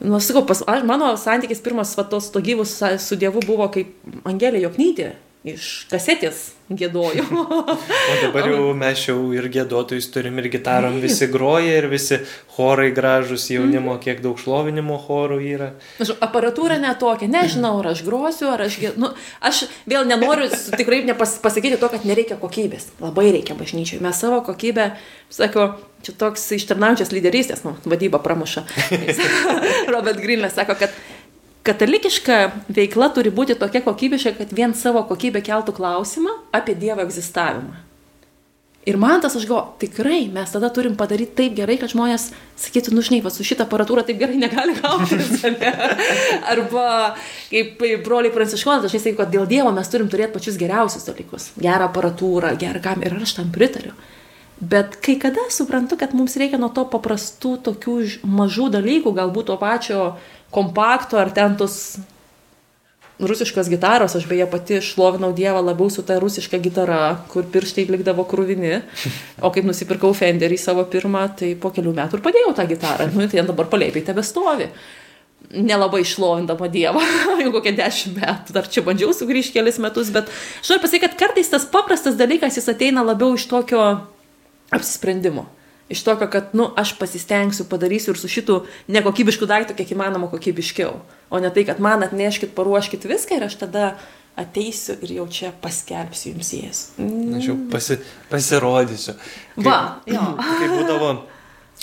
[0.00, 3.94] Nu, sakau, pas, mano santykis pirmas va, tos to gyvus su Dievu buvo kaip
[4.28, 5.14] Angelė Joknytė
[5.46, 7.22] iš kasetės gėdojo.
[8.10, 12.18] o dabar jau mes jau ir gėdotojus turim, ir gitarom visi groja, ir visi
[12.56, 14.02] chorai gražus jaunimo, mm.
[14.02, 15.70] kiek daug šlovinimo chorų yra.
[16.02, 18.80] Aš, aparatūra netokia, nežinau, ar aš grosiu, ar aš...
[18.98, 22.90] Nu, aš vėl nenoriu tikrai nepas, pasakyti to, kad nereikia kokybės.
[23.02, 24.02] Labai reikia bažnyčiai.
[24.02, 24.90] Mes savo kokybę,
[25.30, 25.68] sako,
[26.02, 28.66] čia toks ištarnaujančias lyderystės, nu, vadyba pramuša.
[29.94, 30.98] Robert Greenlas sako, kad
[31.66, 32.38] katalikiška
[32.72, 37.82] veikla turi būti tokia kokybiška, kad vien savo kokybę keltų klausimą apie Dievo egzistavimą.
[38.86, 42.28] Ir man tas, aš galvoju, tikrai mes tada turim padaryti taip gerai, kad žmonės
[42.62, 45.18] sakytų, nu žinai, va, su šitą aparatūrą taip gerai negali gauti.
[46.52, 46.84] Arba
[47.50, 51.48] kaip broliai pranciškonas dažnai sako, kad dėl Dievo mes turim turėti pačius geriausius dalykus.
[51.58, 53.96] Gerą aparatūrą, gerą kamerą ir aš tam pritariu.
[54.62, 57.96] Bet kai kada suprantu, kad mums reikia nuo to paprastų tokių
[58.38, 60.04] mažų dalykų, galbūt to pačio
[60.56, 61.96] kompakto ar ten tos
[63.18, 68.26] rusiškos gitaros, aš beje pati šlovinau Dievą labiau su ta rusiška gitara, kur pirštai likdavo
[68.28, 68.82] krūvini,
[69.40, 73.28] o kaip nusipirkau Fenderį savo pirmą, tai po kelių metų ir padėjau tą gitarą, nu
[73.32, 74.68] tai dabar palėpiai tebe stovi.
[75.56, 77.00] Nelabai išlovindama Dievą,
[77.44, 81.20] jau kokie dešimt metų, dar čia bandžiau sugrįžti kelis metus, bet aš noriu pasakyti, kad
[81.24, 83.84] kartais tas paprastas dalykas jis ateina labiau iš tokio
[84.74, 85.46] apsisprendimo.
[85.88, 88.58] Iš tokio, kad, nu, aš pasistengsiu, padarysiu ir su šitų
[88.90, 90.96] nekokybiškų daiktų kiek įmanoma kokybiškiau.
[91.30, 93.92] O ne tai, kad man atneškit, paruoškit viską ir aš tada
[94.36, 96.82] ateisiu ir jau čia paskelbsiu jums jas.
[96.98, 97.38] Mm.
[97.38, 97.98] Aš jau pasi,
[98.32, 99.14] pasirodysiu.
[99.54, 99.78] Kaip, Va,
[100.14, 100.24] jo.
[100.42, 101.12] Kaip būdavo,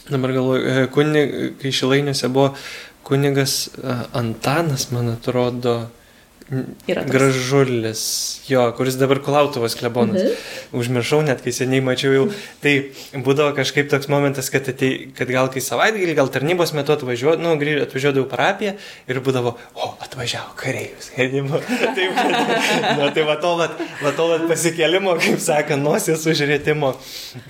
[0.10, 1.34] dabar galvoju, e, kunig,
[1.64, 2.52] kai šilainiuose buvo
[3.08, 5.78] kunigas e, Antanas, man atrodo,
[6.88, 8.04] Gražulis,
[8.48, 10.22] jo, kuris dabar Kulautuvos klebonas.
[10.22, 10.80] Mhm.
[10.80, 12.26] Užmiršau, net kai seniai mačiau jau.
[12.64, 12.74] Tai
[13.26, 17.84] būdavo kažkaip toks momentas, kad, atei, kad gal kai savaitgalį, gal tarnybos metu atvažiuodavau, nu,
[17.86, 18.76] atvažiuodavau parapiją
[19.10, 21.12] ir būdavo, o, atvažiavo kareivis.
[21.16, 21.30] tai,
[22.98, 23.70] nu, tai va to, va,
[24.02, 26.96] va to va, pasikelimo, kaip sakant, nosies užrėtimo,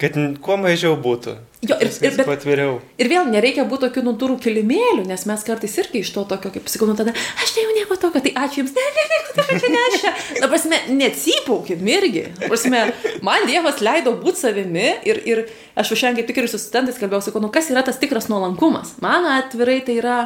[0.01, 1.39] kad kuo mažiau būtų.
[1.63, 2.73] Jo, ir, ir, bet, patviriau.
[2.99, 6.67] ir vėl nereikia būti tokių nutūrų kilimėlių, nes mes kartais irgi iš to tokio, kaip
[6.67, 9.59] sakau, nu tada, aš tai jau nieko tokio, tai ačiū Jums, ne, ne, nieko tokio
[9.63, 9.95] čia ne aš.
[10.01, 12.25] čia." Na, prasme, neatsipaukim irgi.
[12.43, 12.83] Prasme,
[13.23, 15.45] man Dievas leido būti savimi ir, ir
[15.79, 18.97] aš šiandien kaip tik ir su studentais kalbėjau, sakau, nu kas yra tas tikras nuolankumas.
[19.03, 20.17] Man atvirai tai yra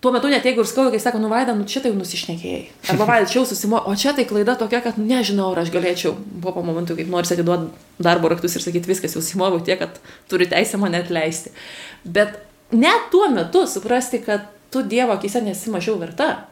[0.00, 2.62] tuo metu net jeigu ir skauda, kai sako, nu vaida, nu čia tai nusišnekėjai.
[2.92, 6.14] Arba vaida, čia jau susimo, o čia tai klaida tokia, kad nežinau, ar aš galėčiau,
[6.16, 7.68] buvo po momentų, kaip nors atiduoti
[8.00, 10.00] darbo raktus ir sakyti, viskas jau simoviau tiek, kad
[10.32, 11.52] turi teisę mane atleisti.
[12.04, 12.38] Bet
[12.72, 16.46] net tuo metu suprasti, kad tu Dievo akise nesi mažiau verta.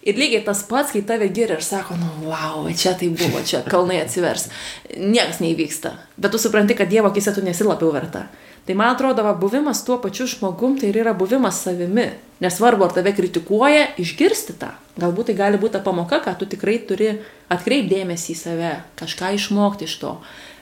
[0.00, 3.60] Ir lygiai tas pats, kai tave giria ir sako, nu, wow, čia tai buvo, čia
[3.68, 4.48] kalnai atsivers.
[4.96, 5.92] Niekas neįvyksta.
[6.16, 8.24] Bet tu supranti, kad Dievo akise tu nesi labiau verta.
[8.70, 12.04] Tai man atrodo, va, buvimas tuo pačiu žmogum tai ir yra buvimas savimi.
[12.38, 14.68] Nesvarbu, ar tave kritikuoja, išgirsti tą.
[14.94, 17.08] Galbūt tai gali būti ta pamoka, ką tu tikrai turi
[17.50, 20.12] atkreipdėmėsi į save, kažką išmokti iš to.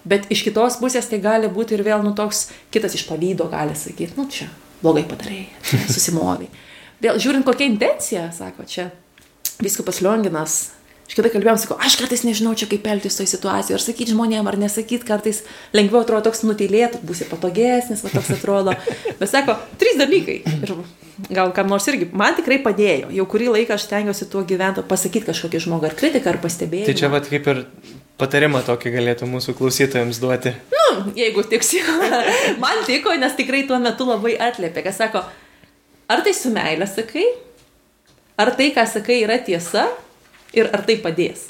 [0.09, 3.77] Bet iš kitos pusės tai gali būti ir vėl, nu, toks kitas iš pavydo gali
[3.77, 4.49] sakyti, nu, čia
[4.81, 5.53] blogai padarėjai,
[5.99, 6.49] susimoviai.
[7.05, 8.89] Vėl žiūrint, kokia intencija, sako, čia
[9.61, 10.78] viskupas Lionginas.
[11.09, 14.45] Aš kada kalbėjom, sakau, aš kartais nežinau čia kaip elgtis toje situacijoje, ar sakyti žmonėm,
[14.45, 15.39] ar nesakyti, kartais
[15.73, 18.75] lengviau atrodo toks nutilėtų, būsi patogesnis, va toks atrodo.
[19.17, 20.43] Bet sako, trys dalykai.
[20.45, 20.75] Ir
[21.33, 23.09] gal kam nors irgi, man tikrai padėjo.
[23.17, 26.89] Jau kurį laiką aš stengiuosi tuo gyventi, pasakyti kažkokį žmogų, ar kritiką, ar pastebėjimą.
[26.91, 27.63] Tai čia vat kaip ir
[28.21, 30.53] patarimą tokį galėtų mūsų klausytojams duoti.
[30.75, 31.81] Nu, jeigu tiksi.
[32.63, 35.25] Man tiko, nes tikrai tuo metu labai atlėpė, kas sako,
[36.13, 37.25] ar tai su meilė sakai,
[38.37, 39.87] ar tai, ką sakai, yra tiesa
[40.57, 41.49] ir ar tai padės.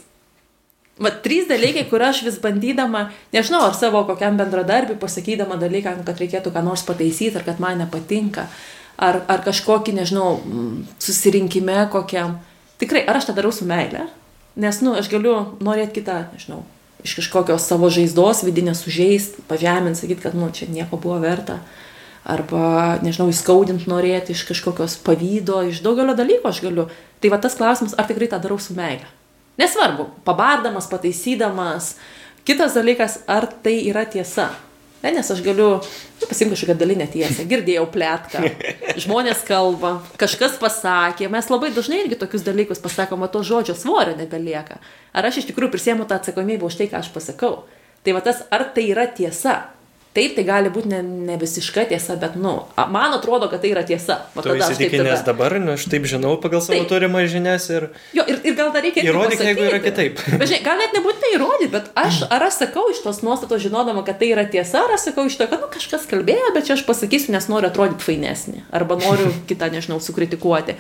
[0.99, 6.19] Va, trys dalykai, kur aš vis bandydama, nežinau, ar savo kokiam bendradarbiui pasakydama dalyką, kad
[6.19, 8.49] reikėtų ką nors pataisyti, ar kad man nepatinka,
[8.99, 12.41] ar, ar kažkokį, nežinau, mm, susirinkime kokiam.
[12.83, 14.09] Tikrai, ar aš tą darau su meilė?
[14.59, 16.65] Nes, nu, aš galiu norėti kitą, nežinau,
[17.07, 21.61] iš kažkokios savo žaizdos vidinės sužeist, pažemint, sakyti, kad, nu, čia nieko buvo verta.
[22.29, 26.89] Arba, nežinau, įskaudint norėti iš kažkokios pavydo, iš daugelio dalykų aš galiu.
[27.23, 29.07] Tai va tas klausimas, ar tikrai tą darau su meilė.
[29.59, 31.97] Nesvarbu, pabardamas, pataisydamas.
[32.47, 34.51] Kitas dalykas, ar tai yra tiesa.
[35.03, 37.45] Ne, nes aš galiu nu, pasimti kažkokią dalinę tiesą.
[37.47, 38.43] Girdėjau plėtką,
[39.05, 41.29] žmonės kalba, kažkas pasakė.
[41.31, 44.81] Mes labai dažnai irgi tokius dalykus pasakom, o to žodžio svorio nebelieka.
[45.15, 47.61] Ar aš iš tikrųjų prisiemu tą atsakomybę už tai, ką aš pasakau.
[48.03, 49.61] Tai va tas, ar tai yra tiesa.
[50.17, 52.55] Taip, tai gali būti ne, ne visiška tiesa, bet, nu,
[52.91, 54.17] man atrodo, kad tai yra tiesa.
[54.35, 56.89] Va Tu įsitikinęs dabar, nu, aš taip žinau pagal savo Taip.
[56.91, 59.05] turimą žinias ir Jo, ir, ir gal dar reikia...
[59.05, 60.23] Įrodyk, jeigu yra kitaip.
[60.33, 64.01] Bet žinai, gal net nebūtinai įrodyti, bet aš, ar aš sakau iš tos nuostatos, žinodama,
[64.07, 66.79] kad tai yra tiesa, ar aš sakau iš to, kad nu, kažkas kalbėjo, bet čia
[66.79, 68.65] aš pasakysiu, nes noriu atrodyti fainesnį.
[68.81, 70.79] Arba noriu kitą, nežinau, sukritikuoti.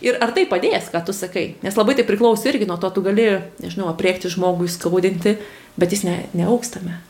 [0.00, 1.60] Ir ar tai padės, ką tu sakai?
[1.60, 3.28] Nes labai tai priklauso irgi nuo to, tu gali,
[3.60, 5.36] nežinau, apriekti žmogų, įskaudinti,
[5.76, 7.02] bet jis ne, neaukstame.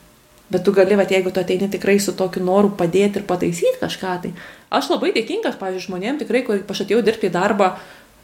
[0.51, 4.15] Bet tu gali, va, jeigu tu ateini tikrai su tokiu noru padėti ir pataisyti kažką,
[4.25, 4.33] tai
[4.75, 7.69] aš labai dėkingas, pavyzdžiui, žmonėm tikrai, kur aš atėjau dirbti į darbą,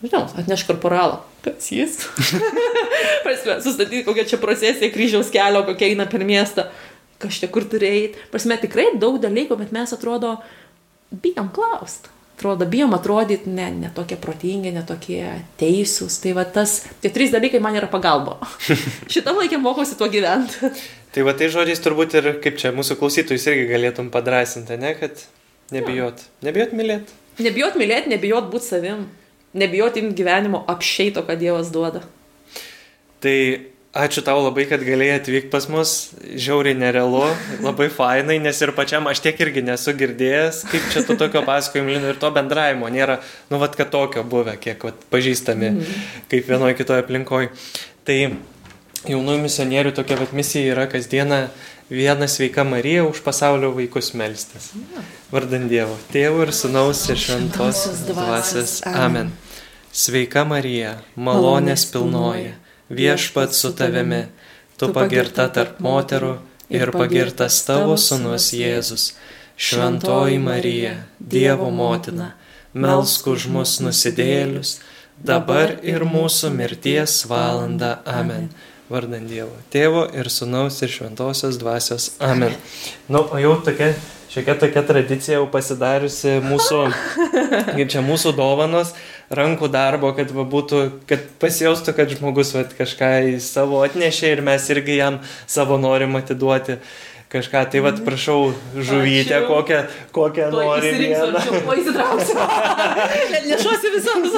[0.03, 1.21] žinau, atneš korporalą.
[1.47, 2.01] Kas jis?
[3.25, 6.67] Prasme, sustatyti kokią čia procesiją kryžiaus kelio, kokia eina per miestą.
[7.23, 8.27] Čia kur turi eiti.
[8.35, 10.35] Prasme, tikrai daug dalykų, bet mes atrodo,
[11.23, 12.11] bijom klaust.
[12.37, 15.23] Atrodo, bijom atrodyti ne, ne tokie protingi, ne tokie
[15.57, 16.19] teisūs.
[16.21, 18.35] Tai va tas, tie trys dalykai man yra pagalba.
[19.13, 20.69] Šitam laikė mokosi tuo gyventi.
[21.17, 25.23] Tai va tai žodžiais turbūt ir kaip čia mūsų klausytojus irgi galėtum padrasinti, ne, kad
[25.73, 26.27] nebijot.
[26.45, 27.17] Nebijot mylėti.
[27.41, 29.07] Nebijot mylėti, nebijot būti savim.
[29.57, 32.05] Nebijot imti gyvenimo apšeito, kad Dievas duoda.
[33.25, 33.37] Tai
[33.97, 35.93] ačiū tau labai, kad galėjai atvykti pas mus.
[36.23, 37.25] Žiauriai nerealu,
[37.65, 41.95] labai fainai, nes ir pačiam aš tiek irgi nesu girdėjęs, kaip čia to tokio pasakojimo
[41.95, 43.21] lino ir to bendravimo nėra,
[43.53, 45.73] nu vad, kad tokio buvę, kiek vat, pažįstami,
[46.33, 47.53] kaip vienoje kitoje aplinkoje.
[48.07, 48.19] Tai
[49.07, 51.47] jaunųjų misionierių tokia vat misija yra kasdieną
[51.91, 54.73] viena sveika Marija už pasaulio vaikus melstis.
[55.31, 58.79] Vardant Dievo, Tėvų ir Sūnaus ir Šventos Šventosios dvasios.
[58.91, 59.33] Amen.
[59.97, 62.53] Sveika Marija, malonės pilnoji,
[62.89, 64.27] viešpat su tavimi,
[64.77, 66.37] tu pagirta tarp moterų
[66.71, 69.15] ir pagirtas tavo sunus Jėzus.
[69.57, 72.35] Šventoji Marija, Dievo motina,
[72.77, 74.81] melsk už mus nusidėlius,
[75.17, 77.97] dabar ir mūsų mirties valanda.
[78.05, 78.51] Amen.
[78.93, 82.13] Vardant Dievo, Tėvo ir Sūnaus ir Šventosios dvasios.
[82.23, 82.53] Amen.
[83.09, 83.89] Na, nu, o jau tokia,
[84.31, 86.83] šiokia tokia tradicija jau pasidariusi mūsų,
[87.73, 88.93] kaip čia mūsų dovanos,
[89.31, 94.47] rankų darbo, kad va, būtų, kad pasijaustų, kad žmogus va, kažką į savo atnešė ir
[94.47, 95.21] mes irgi jam
[95.51, 96.81] savo norim atiduoti.
[97.27, 99.47] Kažką, tai vad prašau, žuvytę, Ačiū.
[99.51, 99.79] kokią,
[100.15, 100.93] kokią Tuoj nori
[101.65, 102.37] tuoj įsitrauksiu.
[103.33, 104.37] Net nešuosi visams.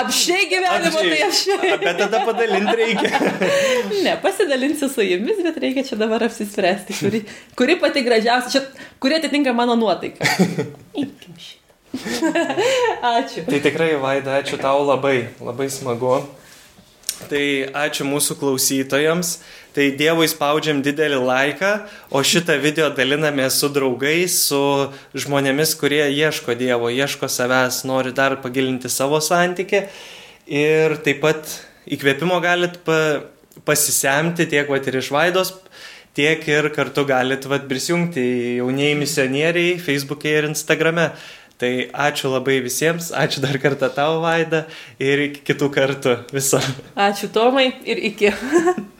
[0.00, 1.76] Apšiai gyvenimo, tai apšiai.
[1.84, 3.12] Bet tada padalinti reikia.
[4.06, 7.24] Ne, pasidalinsiu su jumis, bet reikia čia dabar apsispręsti, kuri,
[7.60, 10.24] kuri pati gražiausia, čia, kuri atitinka mano nuotaiką.
[11.04, 11.59] Imkim šitą.
[13.16, 13.46] Ačiū.
[13.48, 16.20] Tai tikrai, Vaida, ačiū tau labai, labai smagu.
[17.28, 19.32] Tai ačiū mūsų klausytojams.
[19.74, 21.72] Tai Dievui spaudžiam didelį laiką,
[22.10, 24.60] o šitą video daliname su draugais, su
[25.14, 29.84] žmonėmis, kurie ieško Dievo, ieško savęs, nori dar pagilinti savo santykį.
[30.50, 31.54] Ir taip pat
[31.86, 32.98] įkvėpimo galit pa,
[33.66, 35.52] pasisemti tiek vat, ir iš Vaidos,
[36.18, 38.24] tiek ir kartu galit vat, prisijungti
[38.58, 41.12] jaunieji misionieriai Facebook'e ir Instagram'e.
[41.60, 41.72] Tai
[42.08, 44.64] ačiū labai visiems, ačiū dar kartą tau, Vaida,
[44.96, 46.60] ir iki kitų kartų viso.
[46.96, 48.32] Ačiū Tomai ir iki.